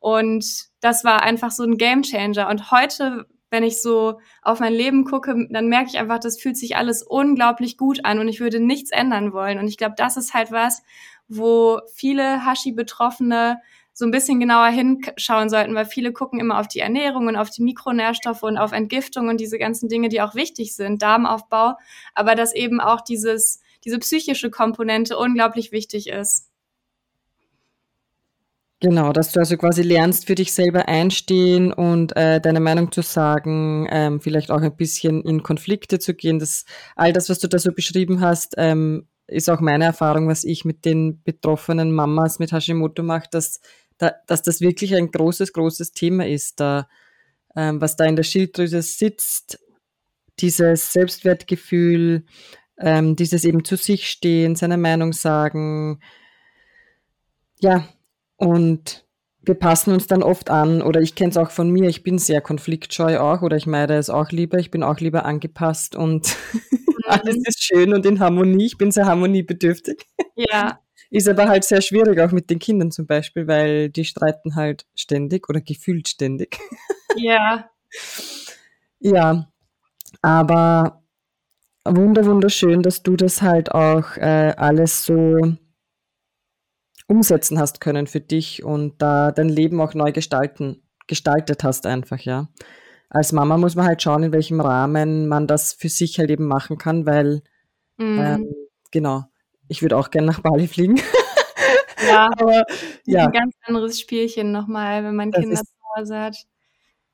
Und 0.04 0.66
das 0.82 1.06
war 1.06 1.24
einfach 1.24 1.52
so 1.52 1.64
ein 1.64 1.78
Gamechanger. 1.78 2.50
Und 2.50 2.72
heute, 2.72 3.26
wenn 3.52 3.64
ich 3.64 3.82
so 3.82 4.20
auf 4.42 4.60
mein 4.60 4.74
Leben 4.74 5.06
gucke, 5.06 5.48
dann 5.50 5.70
merke 5.70 5.88
ich 5.88 5.98
einfach, 5.98 6.20
das 6.20 6.42
fühlt 6.42 6.58
sich 6.58 6.76
alles 6.76 7.04
unglaublich 7.04 7.78
gut 7.78 8.04
an 8.04 8.20
und 8.20 8.28
ich 8.28 8.42
würde 8.42 8.60
nichts 8.60 8.92
ändern 8.92 9.32
wollen. 9.32 9.60
Und 9.60 9.70
ich 9.70 9.78
glaube, 9.78 9.96
das 9.96 10.18
ist 10.18 10.34
halt 10.34 10.52
was, 10.52 10.84
wo 11.30 11.80
viele 11.96 12.44
Hashi-Betroffene 12.46 13.62
so 13.94 14.04
ein 14.04 14.12
bisschen 14.12 14.42
genauer 14.42 14.68
hinschauen 14.68 15.50
sollten, 15.50 15.74
weil 15.74 15.86
viele 15.86 16.12
gucken 16.12 16.42
immer 16.42 16.60
auf 16.60 16.68
die 16.68 16.80
Ernährung 16.80 17.28
und 17.28 17.38
auf 17.38 17.50
die 17.50 17.64
Mikronährstoffe 17.64 18.44
und 18.44 18.58
auf 18.58 18.74
Entgiftung 18.74 19.30
und 19.30 19.40
diese 19.40 19.58
ganzen 19.58 19.88
Dinge, 19.88 20.10
die 20.10 20.22
auch 20.22 20.36
wichtig 20.36 20.76
sind, 20.76 21.02
Darmaufbau, 21.02 21.76
aber 22.14 22.36
dass 22.36 22.54
eben 22.54 22.82
auch 22.82 23.00
dieses, 23.00 23.62
diese 23.86 24.00
psychische 24.00 24.52
Komponente 24.52 25.18
unglaublich 25.18 25.72
wichtig 25.72 26.10
ist. 26.10 26.50
Genau, 28.84 29.14
dass 29.14 29.32
du 29.32 29.40
also 29.40 29.56
quasi 29.56 29.82
lernst, 29.82 30.28
für 30.28 30.36
dich 30.36 30.52
selber 30.52 30.90
einstehen 30.90 31.72
und 31.72 32.14
äh, 32.18 32.42
deine 32.42 32.60
Meinung 32.60 32.92
zu 32.92 33.02
sagen, 33.02 33.88
ähm, 33.90 34.20
vielleicht 34.20 34.52
auch 34.52 34.62
ein 34.62 34.76
bisschen 34.76 35.22
in 35.22 35.42
Konflikte 35.42 36.00
zu 36.00 36.14
gehen. 36.14 36.38
Das, 36.38 36.66
all 36.98 37.14
das, 37.14 37.30
was 37.30 37.40
du 37.40 37.48
da 37.48 37.60
so 37.60 37.72
beschrieben 37.72 38.20
hast, 38.20 38.56
ähm, 38.58 39.08
ist 39.26 39.50
auch 39.50 39.62
meine 39.62 39.86
Erfahrung, 39.86 40.28
was 40.28 40.44
ich 40.44 40.66
mit 40.66 40.84
den 40.84 41.24
betroffenen 41.24 41.94
Mamas 41.94 42.40
mit 42.40 42.52
Hashimoto 42.52 43.04
mache, 43.04 43.30
dass, 43.32 43.62
da, 44.00 44.16
dass 44.28 44.42
das 44.42 44.60
wirklich 44.60 44.94
ein 44.96 45.12
großes, 45.12 45.54
großes 45.54 45.94
Thema 45.94 46.28
ist, 46.28 46.60
da, 46.60 46.90
ähm, 47.56 47.80
was 47.80 47.96
da 47.96 48.04
in 48.04 48.18
der 48.18 48.24
Schilddrüse 48.24 48.82
sitzt, 48.82 49.60
dieses 50.42 50.92
Selbstwertgefühl, 50.92 52.26
ähm, 52.78 53.16
dieses 53.16 53.46
eben 53.46 53.64
zu 53.64 53.78
sich 53.78 54.10
stehen, 54.10 54.58
seine 54.58 54.78
Meinung 54.78 55.14
sagen, 55.14 56.02
ja, 57.62 57.88
und 58.38 59.06
wir 59.46 59.56
passen 59.56 59.94
uns 59.94 60.08
dann 60.08 60.24
oft 60.24 60.50
an, 60.50 60.82
oder 60.82 61.02
ich 61.02 61.16
kenne 61.16 61.32
es 61.32 61.38
auch 61.38 61.52
von 61.52 61.70
mir, 61.70 61.90
ich 61.90 62.04
bin 62.04 62.18
sehr 62.18 62.42
konfliktscheu 62.42 63.20
auch, 63.20 63.42
oder 63.42 63.58
ich 63.58 63.68
meide 63.68 63.96
es 63.96 64.10
auch 64.10 64.32
lieber, 64.32 64.58
ich 64.58 64.72
bin 64.72 64.84
auch 64.84 65.00
lieber 65.00 65.26
angepasst 65.26 65.96
und 65.96 66.36
alles 67.08 67.38
ist 67.46 67.62
schön 67.64 67.94
und 67.94 68.06
in 68.06 68.20
Harmonie, 68.20 68.66
ich 68.66 68.78
bin 68.78 68.92
sehr 68.92 69.06
harmoniebedürftig. 69.06 70.06
Ja. 70.36 70.80
Ist 71.10 71.30
aber 71.30 71.48
halt 71.48 71.64
sehr 71.64 71.82
schwierig, 71.82 72.20
auch 72.20 72.32
mit 72.32 72.50
den 72.50 72.58
Kindern 72.58 72.90
zum 72.90 73.06
Beispiel, 73.06 73.46
weil 73.48 73.92
die 73.92 74.04
streiten 74.04 74.56
halt 74.56 74.88
ständig 74.96 75.48
oder 75.48 75.62
gefühlt 75.62 76.08
ständig. 76.08 76.58
Ja. 77.16 77.70
ja, 79.00 79.48
aber 80.24 81.04
wunder, 81.86 82.26
wunderschön, 82.26 82.82
dass 82.82 83.04
du 83.04 83.16
das 83.16 83.42
halt 83.42 83.72
auch 83.72 84.18
äh, 84.18 84.54
alles 84.58 85.06
so 85.06 85.56
umsetzen 87.08 87.60
hast 87.60 87.82
können 87.82 88.08
für 88.08 88.20
dich 88.20 88.64
und 88.64 89.02
da 89.02 89.32
dein 89.32 89.50
Leben 89.50 89.82
auch 89.82 89.94
neu 89.94 90.12
gestalten, 90.12 90.82
gestaltet 91.08 91.64
hast 91.64 91.86
einfach, 91.86 92.20
ja. 92.20 92.50
Als 93.10 93.32
Mama 93.32 93.58
muss 93.58 93.76
man 93.76 93.86
halt 93.86 94.02
schauen, 94.02 94.24
in 94.24 94.32
welchem 94.32 94.60
Rahmen 94.60 95.28
man 95.28 95.46
das 95.46 95.74
für 95.74 95.90
sich 95.90 96.18
halt 96.18 96.32
eben 96.32 96.46
machen 96.46 96.78
kann, 96.78 97.06
weil, 97.06 97.44
mhm. 97.98 98.20
ähm, 98.20 98.56
genau, 98.92 99.26
ich 99.68 99.82
würde 99.82 99.98
auch 99.98 100.10
gerne 100.10 100.28
nach 100.28 100.42
Bali 100.42 100.68
fliegen. 100.68 101.00
Ja, 102.08 102.30
aber 102.38 102.66
ja. 103.06 103.26
Ein 103.26 103.32
ganz 103.32 103.56
anderes 103.66 104.00
Spielchen 104.00 104.52
nochmal, 104.52 105.04
wenn 105.04 105.16
man 105.16 105.32
das 105.32 105.42
Kinder 105.42 105.62
zu 105.62 105.74
Hause 105.96 106.20
hat. 106.20 106.38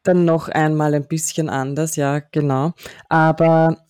Dann 0.03 0.23
noch 0.23 0.47
einmal 0.47 0.93
ein 0.93 1.07
bisschen 1.07 1.49
anders, 1.49 1.97
ja, 1.97 2.19
genau. 2.19 2.73
Aber 3.09 3.85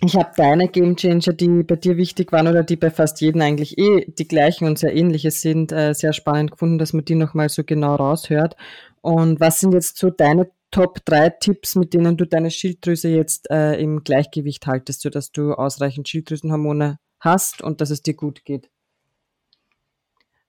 ich 0.00 0.14
habe 0.14 0.30
deine 0.36 0.68
Game 0.68 0.96
Changer, 0.96 1.32
die 1.32 1.62
bei 1.62 1.76
dir 1.76 1.96
wichtig 1.96 2.30
waren 2.32 2.48
oder 2.48 2.62
die 2.62 2.76
bei 2.76 2.90
fast 2.90 3.20
jedem 3.20 3.40
eigentlich 3.40 3.78
eh 3.78 4.04
die 4.06 4.28
gleichen 4.28 4.66
und 4.66 4.78
sehr 4.78 4.94
ähnliche 4.94 5.30
sind, 5.30 5.72
äh, 5.72 5.94
sehr 5.94 6.12
spannend 6.12 6.50
gefunden, 6.50 6.78
dass 6.78 6.92
man 6.92 7.04
die 7.04 7.14
nochmal 7.14 7.48
so 7.48 7.64
genau 7.64 7.94
raushört. 7.94 8.56
Und 9.00 9.40
was 9.40 9.60
sind 9.60 9.72
jetzt 9.72 9.96
so 9.96 10.10
deine 10.10 10.50
Top 10.70 11.04
3 11.06 11.30
Tipps, 11.30 11.76
mit 11.76 11.94
denen 11.94 12.16
du 12.16 12.26
deine 12.26 12.50
Schilddrüse 12.50 13.08
jetzt 13.08 13.50
äh, 13.50 13.80
im 13.80 14.04
Gleichgewicht 14.04 14.66
haltest, 14.66 15.00
sodass 15.00 15.32
du 15.32 15.54
ausreichend 15.54 16.08
Schilddrüsenhormone 16.08 16.98
hast 17.20 17.62
und 17.62 17.80
dass 17.80 17.90
es 17.90 18.02
dir 18.02 18.14
gut 18.14 18.44
geht? 18.44 18.68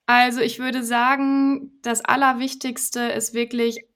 Also 0.04 0.40
ich 0.40 0.58
würde 0.58 0.82
sagen, 0.84 1.72
das 1.82 2.04
Allerwichtigste 2.04 3.00
ist 3.00 3.32
wirklich 3.32 3.87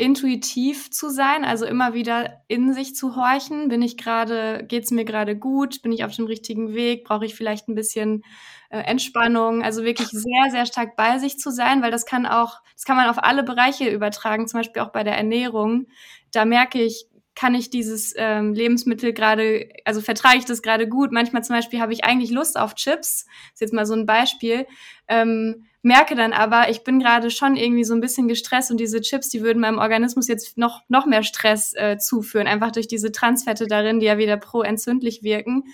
intuitiv 0.00 0.90
zu 0.90 1.10
sein, 1.10 1.44
also 1.44 1.66
immer 1.66 1.92
wieder 1.92 2.42
in 2.48 2.72
sich 2.72 2.94
zu 2.96 3.16
horchen. 3.16 3.68
Bin 3.68 3.82
ich 3.82 3.98
gerade, 3.98 4.64
geht 4.66 4.84
es 4.84 4.90
mir 4.90 5.04
gerade 5.04 5.36
gut? 5.36 5.82
Bin 5.82 5.92
ich 5.92 6.04
auf 6.04 6.16
dem 6.16 6.24
richtigen 6.24 6.72
Weg? 6.72 7.04
Brauche 7.04 7.26
ich 7.26 7.34
vielleicht 7.34 7.68
ein 7.68 7.74
bisschen 7.74 8.24
äh, 8.70 8.78
Entspannung? 8.78 9.62
Also 9.62 9.84
wirklich 9.84 10.08
sehr, 10.08 10.50
sehr 10.50 10.64
stark 10.64 10.96
bei 10.96 11.18
sich 11.18 11.38
zu 11.38 11.50
sein, 11.50 11.82
weil 11.82 11.90
das 11.90 12.06
kann 12.06 12.24
auch, 12.24 12.62
das 12.74 12.84
kann 12.84 12.96
man 12.96 13.10
auf 13.10 13.22
alle 13.22 13.42
Bereiche 13.42 13.90
übertragen, 13.90 14.48
zum 14.48 14.60
Beispiel 14.60 14.80
auch 14.80 14.90
bei 14.90 15.04
der 15.04 15.18
Ernährung. 15.18 15.86
Da 16.32 16.46
merke 16.46 16.80
ich, 16.82 17.06
kann 17.34 17.54
ich 17.54 17.70
dieses 17.70 18.12
ähm, 18.16 18.54
Lebensmittel 18.54 19.12
gerade, 19.12 19.68
also 19.84 20.00
vertrage 20.00 20.38
ich 20.38 20.44
das 20.44 20.62
gerade 20.62 20.88
gut. 20.88 21.12
Manchmal 21.12 21.44
zum 21.44 21.56
Beispiel 21.56 21.80
habe 21.80 21.92
ich 21.92 22.04
eigentlich 22.04 22.30
Lust 22.30 22.58
auf 22.58 22.74
Chips, 22.74 23.26
ist 23.52 23.60
jetzt 23.60 23.72
mal 23.72 23.86
so 23.86 23.94
ein 23.94 24.06
Beispiel, 24.06 24.66
ähm, 25.08 25.66
merke 25.82 26.14
dann 26.14 26.32
aber, 26.32 26.68
ich 26.68 26.84
bin 26.84 26.98
gerade 26.98 27.30
schon 27.30 27.56
irgendwie 27.56 27.84
so 27.84 27.94
ein 27.94 28.00
bisschen 28.00 28.28
gestresst 28.28 28.70
und 28.70 28.78
diese 28.78 29.00
Chips, 29.00 29.30
die 29.30 29.42
würden 29.42 29.60
meinem 29.60 29.78
Organismus 29.78 30.28
jetzt 30.28 30.58
noch, 30.58 30.82
noch 30.88 31.06
mehr 31.06 31.22
Stress 31.22 31.74
äh, 31.74 31.96
zuführen, 31.98 32.46
einfach 32.46 32.72
durch 32.72 32.88
diese 32.88 33.12
Transfette 33.12 33.66
darin, 33.66 34.00
die 34.00 34.06
ja 34.06 34.18
wieder 34.18 34.36
pro-entzündlich 34.36 35.22
wirken. 35.22 35.64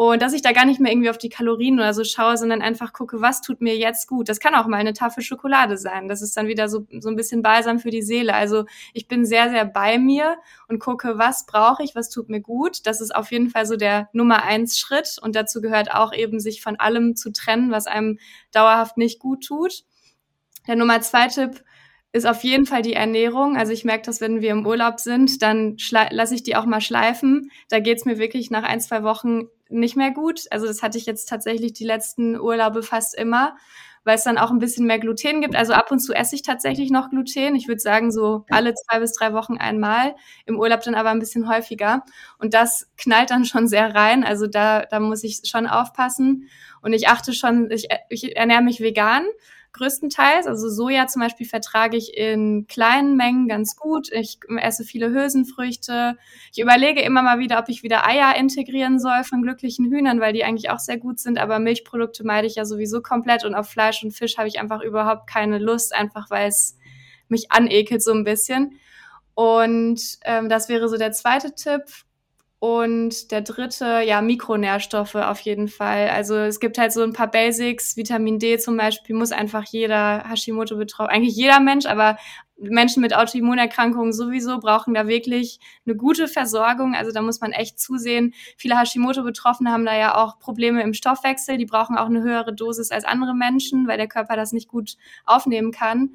Und 0.00 0.22
dass 0.22 0.32
ich 0.32 0.40
da 0.40 0.52
gar 0.52 0.64
nicht 0.64 0.80
mehr 0.80 0.90
irgendwie 0.90 1.10
auf 1.10 1.18
die 1.18 1.28
Kalorien 1.28 1.74
oder 1.74 1.92
so 1.92 2.04
schaue, 2.04 2.38
sondern 2.38 2.62
einfach 2.62 2.94
gucke, 2.94 3.20
was 3.20 3.42
tut 3.42 3.60
mir 3.60 3.76
jetzt 3.76 4.08
gut. 4.08 4.30
Das 4.30 4.40
kann 4.40 4.54
auch 4.54 4.66
mal 4.66 4.78
eine 4.78 4.94
Tafel 4.94 5.22
Schokolade 5.22 5.76
sein. 5.76 6.08
Das 6.08 6.22
ist 6.22 6.34
dann 6.38 6.46
wieder 6.46 6.70
so, 6.70 6.86
so 7.00 7.10
ein 7.10 7.16
bisschen 7.16 7.42
balsam 7.42 7.78
für 7.78 7.90
die 7.90 8.00
Seele. 8.00 8.32
Also 8.32 8.64
ich 8.94 9.08
bin 9.08 9.26
sehr, 9.26 9.50
sehr 9.50 9.66
bei 9.66 9.98
mir 9.98 10.38
und 10.68 10.78
gucke, 10.78 11.18
was 11.18 11.44
brauche 11.44 11.82
ich, 11.82 11.94
was 11.94 12.08
tut 12.08 12.30
mir 12.30 12.40
gut. 12.40 12.86
Das 12.86 13.02
ist 13.02 13.14
auf 13.14 13.30
jeden 13.30 13.50
Fall 13.50 13.66
so 13.66 13.76
der 13.76 14.08
Nummer 14.14 14.42
eins 14.42 14.78
Schritt. 14.78 15.18
Und 15.20 15.36
dazu 15.36 15.60
gehört 15.60 15.92
auch 15.92 16.14
eben, 16.14 16.40
sich 16.40 16.62
von 16.62 16.76
allem 16.76 17.14
zu 17.14 17.30
trennen, 17.30 17.70
was 17.70 17.86
einem 17.86 18.18
dauerhaft 18.52 18.96
nicht 18.96 19.18
gut 19.18 19.44
tut. 19.44 19.84
Der 20.66 20.76
Nummer 20.76 21.02
zwei 21.02 21.28
Tipp 21.28 21.62
ist 22.12 22.26
auf 22.26 22.42
jeden 22.42 22.64
Fall 22.64 22.80
die 22.80 22.94
Ernährung. 22.94 23.58
Also 23.58 23.74
ich 23.74 23.84
merke 23.84 24.06
dass 24.06 24.22
wenn 24.22 24.40
wir 24.40 24.52
im 24.52 24.66
Urlaub 24.66 24.98
sind, 24.98 25.42
dann 25.42 25.76
lasse 25.90 26.34
ich 26.34 26.42
die 26.42 26.56
auch 26.56 26.64
mal 26.64 26.80
schleifen. 26.80 27.50
Da 27.68 27.80
geht's 27.80 28.06
mir 28.06 28.16
wirklich 28.16 28.50
nach 28.50 28.62
ein, 28.62 28.80
zwei 28.80 29.02
Wochen 29.02 29.50
nicht 29.70 29.96
mehr 29.96 30.10
gut. 30.10 30.42
Also 30.50 30.66
das 30.66 30.82
hatte 30.82 30.98
ich 30.98 31.06
jetzt 31.06 31.28
tatsächlich 31.28 31.72
die 31.72 31.84
letzten 31.84 32.38
Urlaube 32.38 32.82
fast 32.82 33.14
immer, 33.14 33.56
weil 34.04 34.16
es 34.16 34.24
dann 34.24 34.38
auch 34.38 34.50
ein 34.50 34.58
bisschen 34.58 34.86
mehr 34.86 34.98
Gluten 34.98 35.40
gibt. 35.40 35.54
Also 35.54 35.72
ab 35.72 35.90
und 35.90 36.00
zu 36.00 36.12
esse 36.12 36.34
ich 36.34 36.42
tatsächlich 36.42 36.90
noch 36.90 37.10
Gluten. 37.10 37.54
Ich 37.54 37.68
würde 37.68 37.80
sagen 37.80 38.10
so 38.10 38.44
alle 38.50 38.74
zwei 38.74 39.00
bis 39.00 39.12
drei 39.12 39.32
Wochen 39.32 39.56
einmal, 39.56 40.14
im 40.46 40.58
Urlaub 40.58 40.82
dann 40.82 40.94
aber 40.94 41.10
ein 41.10 41.18
bisschen 41.18 41.48
häufiger. 41.48 42.02
Und 42.38 42.54
das 42.54 42.88
knallt 42.96 43.30
dann 43.30 43.44
schon 43.44 43.68
sehr 43.68 43.94
rein. 43.94 44.24
Also 44.24 44.46
da, 44.46 44.86
da 44.86 45.00
muss 45.00 45.24
ich 45.24 45.42
schon 45.44 45.66
aufpassen. 45.66 46.48
Und 46.82 46.92
ich 46.92 47.08
achte 47.08 47.32
schon, 47.32 47.70
ich, 47.70 47.88
ich 48.08 48.36
ernähre 48.36 48.62
mich 48.62 48.80
vegan 48.80 49.24
größtenteils. 49.72 50.46
Also 50.46 50.68
Soja 50.68 51.06
zum 51.06 51.22
Beispiel 51.22 51.46
vertrage 51.46 51.96
ich 51.96 52.16
in 52.16 52.66
kleinen 52.66 53.16
Mengen 53.16 53.48
ganz 53.48 53.76
gut. 53.76 54.10
Ich 54.12 54.38
esse 54.58 54.84
viele 54.84 55.10
Hülsenfrüchte. 55.10 56.16
Ich 56.52 56.60
überlege 56.60 57.00
immer 57.02 57.22
mal 57.22 57.38
wieder, 57.38 57.58
ob 57.58 57.68
ich 57.68 57.82
wieder 57.82 58.06
Eier 58.06 58.36
integrieren 58.36 58.98
soll 58.98 59.24
von 59.24 59.42
glücklichen 59.42 59.90
Hühnern, 59.90 60.20
weil 60.20 60.32
die 60.32 60.44
eigentlich 60.44 60.70
auch 60.70 60.78
sehr 60.78 60.98
gut 60.98 61.18
sind. 61.18 61.38
Aber 61.38 61.58
Milchprodukte 61.58 62.24
meide 62.24 62.46
ich 62.46 62.56
ja 62.56 62.64
sowieso 62.64 63.02
komplett 63.02 63.44
und 63.44 63.54
auf 63.54 63.68
Fleisch 63.68 64.02
und 64.02 64.12
Fisch 64.12 64.38
habe 64.38 64.48
ich 64.48 64.60
einfach 64.60 64.82
überhaupt 64.82 65.28
keine 65.28 65.58
Lust, 65.58 65.94
einfach 65.94 66.30
weil 66.30 66.48
es 66.48 66.76
mich 67.28 67.52
anekelt 67.52 68.02
so 68.02 68.12
ein 68.12 68.24
bisschen. 68.24 68.78
Und 69.34 70.18
ähm, 70.24 70.48
das 70.48 70.68
wäre 70.68 70.88
so 70.88 70.96
der 70.96 71.12
zweite 71.12 71.54
Tipp. 71.54 71.82
Und 72.60 73.30
der 73.30 73.40
dritte, 73.40 74.02
ja, 74.02 74.20
Mikronährstoffe 74.20 75.14
auf 75.14 75.40
jeden 75.40 75.68
Fall. 75.68 76.10
Also 76.10 76.36
es 76.36 76.60
gibt 76.60 76.76
halt 76.76 76.92
so 76.92 77.02
ein 77.02 77.14
paar 77.14 77.30
Basics. 77.30 77.96
Vitamin 77.96 78.38
D 78.38 78.58
zum 78.58 78.76
Beispiel 78.76 79.16
muss 79.16 79.32
einfach 79.32 79.64
jeder 79.64 80.28
Hashimoto 80.28 80.76
betroffen, 80.76 81.10
eigentlich 81.10 81.34
jeder 81.34 81.58
Mensch, 81.58 81.86
aber 81.86 82.18
Menschen 82.58 83.00
mit 83.00 83.16
Autoimmunerkrankungen 83.16 84.12
sowieso 84.12 84.58
brauchen 84.58 84.92
da 84.92 85.08
wirklich 85.08 85.58
eine 85.86 85.96
gute 85.96 86.28
Versorgung. 86.28 86.94
Also 86.94 87.12
da 87.12 87.22
muss 87.22 87.40
man 87.40 87.52
echt 87.52 87.80
zusehen. 87.80 88.34
Viele 88.58 88.78
Hashimoto-Betroffene 88.78 89.70
haben 89.70 89.86
da 89.86 89.96
ja 89.96 90.14
auch 90.14 90.38
Probleme 90.38 90.82
im 90.82 90.92
Stoffwechsel. 90.92 91.56
Die 91.56 91.64
brauchen 91.64 91.96
auch 91.96 92.06
eine 92.06 92.22
höhere 92.22 92.54
Dosis 92.54 92.90
als 92.90 93.04
andere 93.04 93.34
Menschen, 93.34 93.88
weil 93.88 93.96
der 93.96 94.08
Körper 94.08 94.36
das 94.36 94.52
nicht 94.52 94.68
gut 94.68 94.96
aufnehmen 95.24 95.72
kann. 95.72 96.10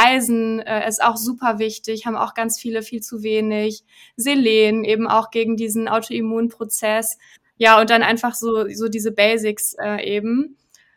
Eisen 0.00 0.60
äh, 0.60 0.88
ist 0.88 1.02
auch 1.02 1.16
super 1.16 1.58
wichtig, 1.58 2.06
haben 2.06 2.16
auch 2.16 2.32
ganz 2.32 2.58
viele 2.58 2.82
viel 2.82 3.02
zu 3.02 3.22
wenig. 3.22 3.84
Selen 4.16 4.84
eben 4.84 5.06
auch 5.06 5.30
gegen 5.30 5.56
diesen 5.56 5.88
Autoimmunprozess. 5.88 7.18
Ja, 7.56 7.78
und 7.78 7.90
dann 7.90 8.02
einfach 8.02 8.34
so, 8.34 8.66
so 8.70 8.88
diese 8.88 9.12
Basics 9.12 9.74
äh, 9.78 10.02
eben. 10.02 10.56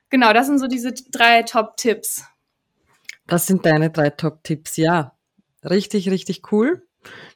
Genau, 0.10 0.32
das 0.32 0.48
sind 0.48 0.60
so 0.60 0.68
diese 0.68 0.94
drei 1.12 1.44
Top-Tipps. 1.44 2.24
Das 3.28 3.46
sind 3.46 3.66
deine 3.66 3.90
drei 3.90 4.10
Top-Tipps, 4.10 4.78
ja. 4.78 5.18
Richtig, 5.66 6.10
richtig 6.10 6.52
cool. 6.54 6.88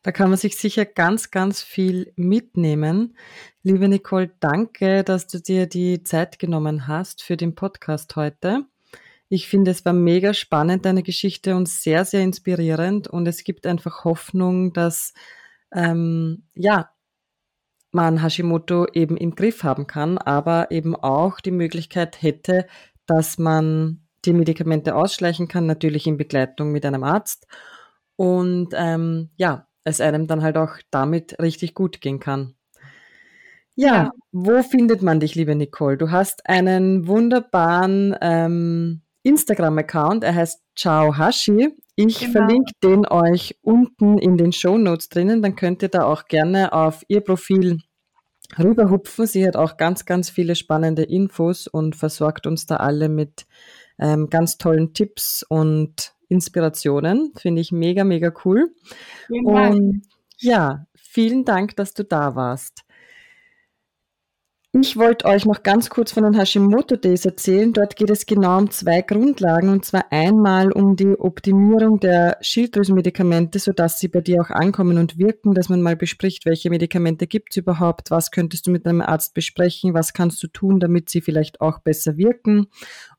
Da 0.03 0.13
kann 0.13 0.29
man 0.29 0.37
sich 0.37 0.55
sicher 0.55 0.85
ganz, 0.85 1.31
ganz 1.31 1.61
viel 1.61 2.13
mitnehmen. 2.15 3.17
Liebe 3.63 3.89
Nicole, 3.89 4.31
danke, 4.39 5.03
dass 5.03 5.27
du 5.27 5.41
dir 5.41 5.67
die 5.67 6.03
Zeit 6.03 6.39
genommen 6.39 6.87
hast 6.87 7.23
für 7.23 7.35
den 7.35 7.55
Podcast 7.55 8.15
heute. 8.15 8.65
Ich 9.29 9.47
finde, 9.47 9.71
es 9.71 9.83
war 9.85 9.93
mega 9.93 10.33
spannend, 10.33 10.85
deine 10.85 11.03
Geschichte 11.03 11.55
und 11.55 11.67
sehr, 11.67 12.05
sehr 12.05 12.21
inspirierend. 12.21 13.07
Und 13.07 13.27
es 13.27 13.43
gibt 13.43 13.67
einfach 13.67 14.05
Hoffnung, 14.05 14.73
dass 14.73 15.13
ähm, 15.73 16.43
ja, 16.55 16.91
man 17.91 18.21
Hashimoto 18.21 18.87
eben 18.93 19.17
im 19.17 19.35
Griff 19.35 19.63
haben 19.63 19.87
kann, 19.87 20.17
aber 20.17 20.71
eben 20.71 20.95
auch 20.95 21.39
die 21.41 21.51
Möglichkeit 21.51 22.21
hätte, 22.21 22.67
dass 23.05 23.37
man 23.37 24.07
die 24.25 24.33
Medikamente 24.33 24.95
ausschleichen 24.95 25.47
kann, 25.47 25.65
natürlich 25.65 26.07
in 26.07 26.17
Begleitung 26.17 26.71
mit 26.71 26.85
einem 26.85 27.03
Arzt. 27.03 27.47
Und 28.15 28.69
ähm, 28.73 29.29
ja, 29.35 29.67
es 29.83 30.01
einem 30.01 30.27
dann 30.27 30.43
halt 30.43 30.57
auch 30.57 30.75
damit 30.91 31.39
richtig 31.39 31.73
gut 31.73 32.01
gehen 32.01 32.19
kann. 32.19 32.55
Ja, 33.75 33.93
ja, 33.93 34.11
wo 34.31 34.63
findet 34.63 35.01
man 35.01 35.19
dich, 35.19 35.35
liebe 35.35 35.55
Nicole? 35.55 35.97
Du 35.97 36.11
hast 36.11 36.49
einen 36.49 37.07
wunderbaren 37.07 38.15
ähm, 38.21 39.01
Instagram-Account. 39.27 40.23
Er 40.23 40.35
heißt 40.35 40.61
Ciao 40.75 41.17
Hashi. 41.17 41.75
Ich 41.95 42.19
genau. 42.19 42.31
verlinke 42.31 42.71
den 42.83 43.07
euch 43.07 43.57
unten 43.61 44.17
in 44.17 44.37
den 44.37 44.51
Show 44.51 44.77
Notes 44.77 45.09
drinnen. 45.09 45.41
Dann 45.41 45.55
könnt 45.55 45.81
ihr 45.81 45.89
da 45.89 46.03
auch 46.03 46.25
gerne 46.25 46.73
auf 46.73 47.03
ihr 47.07 47.21
Profil 47.21 47.79
rüberhupfen. 48.57 49.25
Sie 49.25 49.45
hat 49.45 49.55
auch 49.55 49.77
ganz, 49.77 50.05
ganz 50.05 50.29
viele 50.29 50.55
spannende 50.55 51.03
Infos 51.03 51.67
und 51.67 51.95
versorgt 51.95 52.47
uns 52.47 52.65
da 52.65 52.77
alle 52.77 53.09
mit 53.09 53.45
ähm, 53.99 54.29
ganz 54.29 54.57
tollen 54.57 54.93
Tipps 54.93 55.43
und 55.47 56.13
Inspirationen. 56.29 57.33
Finde 57.35 57.61
ich 57.61 57.71
mega, 57.71 58.03
mega 58.03 58.31
cool. 58.45 58.73
Und 59.29 60.03
ja, 60.39 60.85
vielen 60.95 61.45
Dank, 61.45 61.75
dass 61.75 61.93
du 61.93 62.03
da 62.03 62.35
warst. 62.35 62.83
Ich 64.79 64.95
wollte 64.95 65.25
euch 65.25 65.45
noch 65.45 65.63
ganz 65.63 65.89
kurz 65.89 66.11
von 66.11 66.23
den 66.23 66.35
Hashimoto 66.35 66.97
Days 66.97 67.25
erzählen. 67.25 67.73
Dort 67.73 67.95
geht 67.95 68.11
es 68.11 68.27
genau 68.27 68.59
um 68.59 68.69
zwei 68.69 69.01
Grundlagen 69.01 69.69
und 69.69 69.85
zwar 69.85 70.11
einmal 70.11 70.71
um 70.71 70.95
die 70.95 71.17
Optimierung 71.17 71.99
der 71.99 72.37
Schilddrüsenmedikamente, 72.41 73.57
sodass 73.57 73.99
sie 73.99 74.07
bei 74.07 74.21
dir 74.21 74.39
auch 74.41 74.51
ankommen 74.51 74.99
und 74.99 75.17
wirken, 75.17 75.55
dass 75.55 75.69
man 75.69 75.81
mal 75.81 75.95
bespricht, 75.95 76.45
welche 76.45 76.69
Medikamente 76.69 77.25
gibt 77.25 77.51
es 77.51 77.57
überhaupt, 77.57 78.11
was 78.11 78.29
könntest 78.29 78.67
du 78.67 78.71
mit 78.71 78.85
einem 78.85 79.01
Arzt 79.01 79.33
besprechen, 79.33 79.95
was 79.95 80.13
kannst 80.13 80.43
du 80.43 80.47
tun, 80.47 80.79
damit 80.79 81.09
sie 81.09 81.21
vielleicht 81.21 81.59
auch 81.59 81.79
besser 81.79 82.17
wirken. 82.17 82.67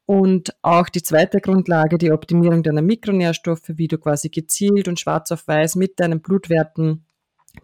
Und 0.06 0.54
auch 0.62 0.88
die 0.88 1.02
zweite 1.02 1.40
Grundlage, 1.40 1.98
die 1.98 2.12
Optimierung 2.12 2.62
deiner 2.62 2.82
Mikronährstoffe, 2.82 3.68
wie 3.68 3.88
du 3.88 3.98
quasi 3.98 4.28
gezielt 4.28 4.86
und 4.86 5.00
schwarz 5.00 5.32
auf 5.32 5.48
weiß 5.48 5.74
mit 5.74 5.98
deinen 5.98 6.20
Blutwerten 6.20 7.04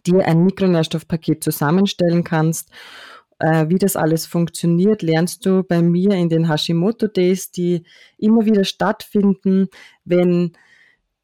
dir 0.05 0.27
ein 0.27 0.43
Mikronährstoffpaket 0.43 1.45
zusammenstellen 1.45 2.25
kannst 2.25 2.71
äh, 3.39 3.69
wie 3.69 3.79
das 3.79 3.97
alles 3.97 4.27
funktioniert, 4.27 5.03
lernst 5.03 5.45
du 5.47 5.63
bei 5.63 5.83
mir 5.83 6.13
in 6.13 6.29
den 6.29 6.49
Hashimoto 6.49 7.07
Days, 7.07 7.51
die 7.51 7.85
immer 8.19 8.45
wieder 8.45 8.65
stattfinden. 8.65 9.69
Wenn 10.05 10.53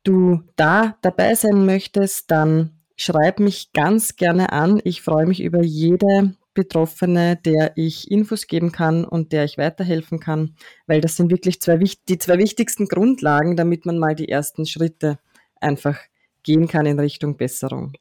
du 0.03 0.43
da 0.57 0.97
dabei 1.03 1.35
sein 1.35 1.67
möchtest, 1.67 2.31
dann 2.31 2.79
schreib 2.97 3.41
mich 3.41 3.73
ganz 3.73 4.17
gerne 4.17 4.53
an. 4.53 4.81
Ich 4.85 5.03
freue 5.03 5.27
mich 5.27 5.43
über 5.43 5.63
jede 5.63 6.35
Betroffene, 6.53 7.37
der 7.37 7.73
ich 7.77 8.11
Infos 8.11 8.47
geben 8.47 8.73
kann 8.73 9.05
und 9.05 9.33
der 9.33 9.45
ich 9.45 9.57
weiterhelfen 9.57 10.21
kann, 10.21 10.57
weil 10.87 11.01
das 11.01 11.17
sind 11.17 11.31
wirklich 11.31 11.61
zwei, 11.61 11.79
die 11.79 12.19
zwei 12.19 12.39
wichtigsten 12.39 12.87
Grundlagen, 12.87 13.57
damit 13.57 13.87
man 13.87 13.99
mal 13.99 14.15
die 14.15 14.29
ersten 14.29 14.67
Schritte 14.67 15.19
einfach 15.61 15.99
gehen 16.43 16.67
kann 16.67 16.87
in 16.87 16.99
Richtung 16.99 17.37
Besserung. 17.37 17.93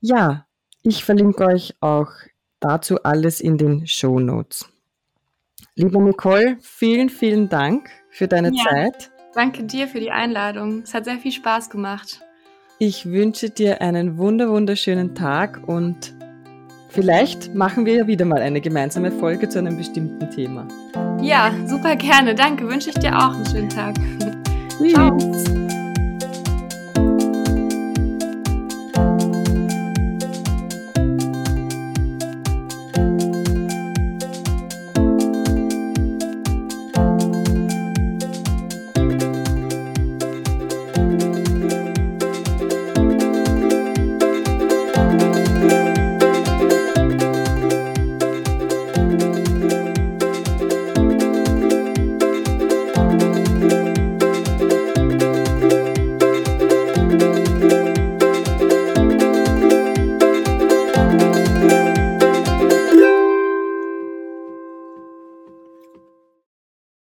Ja, 0.00 0.46
ich 0.82 1.04
verlinke 1.04 1.44
euch 1.44 1.74
auch 1.80 2.10
dazu 2.60 3.02
alles 3.02 3.40
in 3.40 3.58
den 3.58 3.86
Show 3.86 4.18
Notes. 4.18 4.68
Liebe 5.74 6.02
Nicole, 6.02 6.56
vielen, 6.60 7.08
vielen 7.08 7.48
Dank 7.48 7.90
für 8.10 8.26
deine 8.26 8.50
ja, 8.52 8.64
Zeit. 8.64 9.10
Danke 9.34 9.64
dir 9.64 9.86
für 9.86 10.00
die 10.00 10.10
Einladung. 10.10 10.82
Es 10.82 10.94
hat 10.94 11.04
sehr 11.04 11.18
viel 11.18 11.32
Spaß 11.32 11.70
gemacht. 11.70 12.20
Ich 12.78 13.06
wünsche 13.06 13.50
dir 13.50 13.80
einen 13.80 14.18
wunder 14.18 14.50
wunderschönen 14.50 15.14
Tag 15.14 15.66
und 15.66 16.14
vielleicht 16.88 17.54
machen 17.54 17.86
wir 17.86 17.94
ja 17.94 18.06
wieder 18.06 18.24
mal 18.24 18.40
eine 18.40 18.60
gemeinsame 18.60 19.12
Folge 19.12 19.48
zu 19.48 19.58
einem 19.58 19.76
bestimmten 19.76 20.30
Thema. 20.30 20.66
Ja, 21.20 21.52
super 21.66 21.96
gerne. 21.96 22.34
Danke. 22.34 22.68
Wünsche 22.68 22.90
ich 22.90 22.96
dir 22.96 23.16
auch 23.16 23.34
einen 23.34 23.46
schönen 23.46 23.68
Tag. 23.68 23.96
Ciao. 24.88 25.67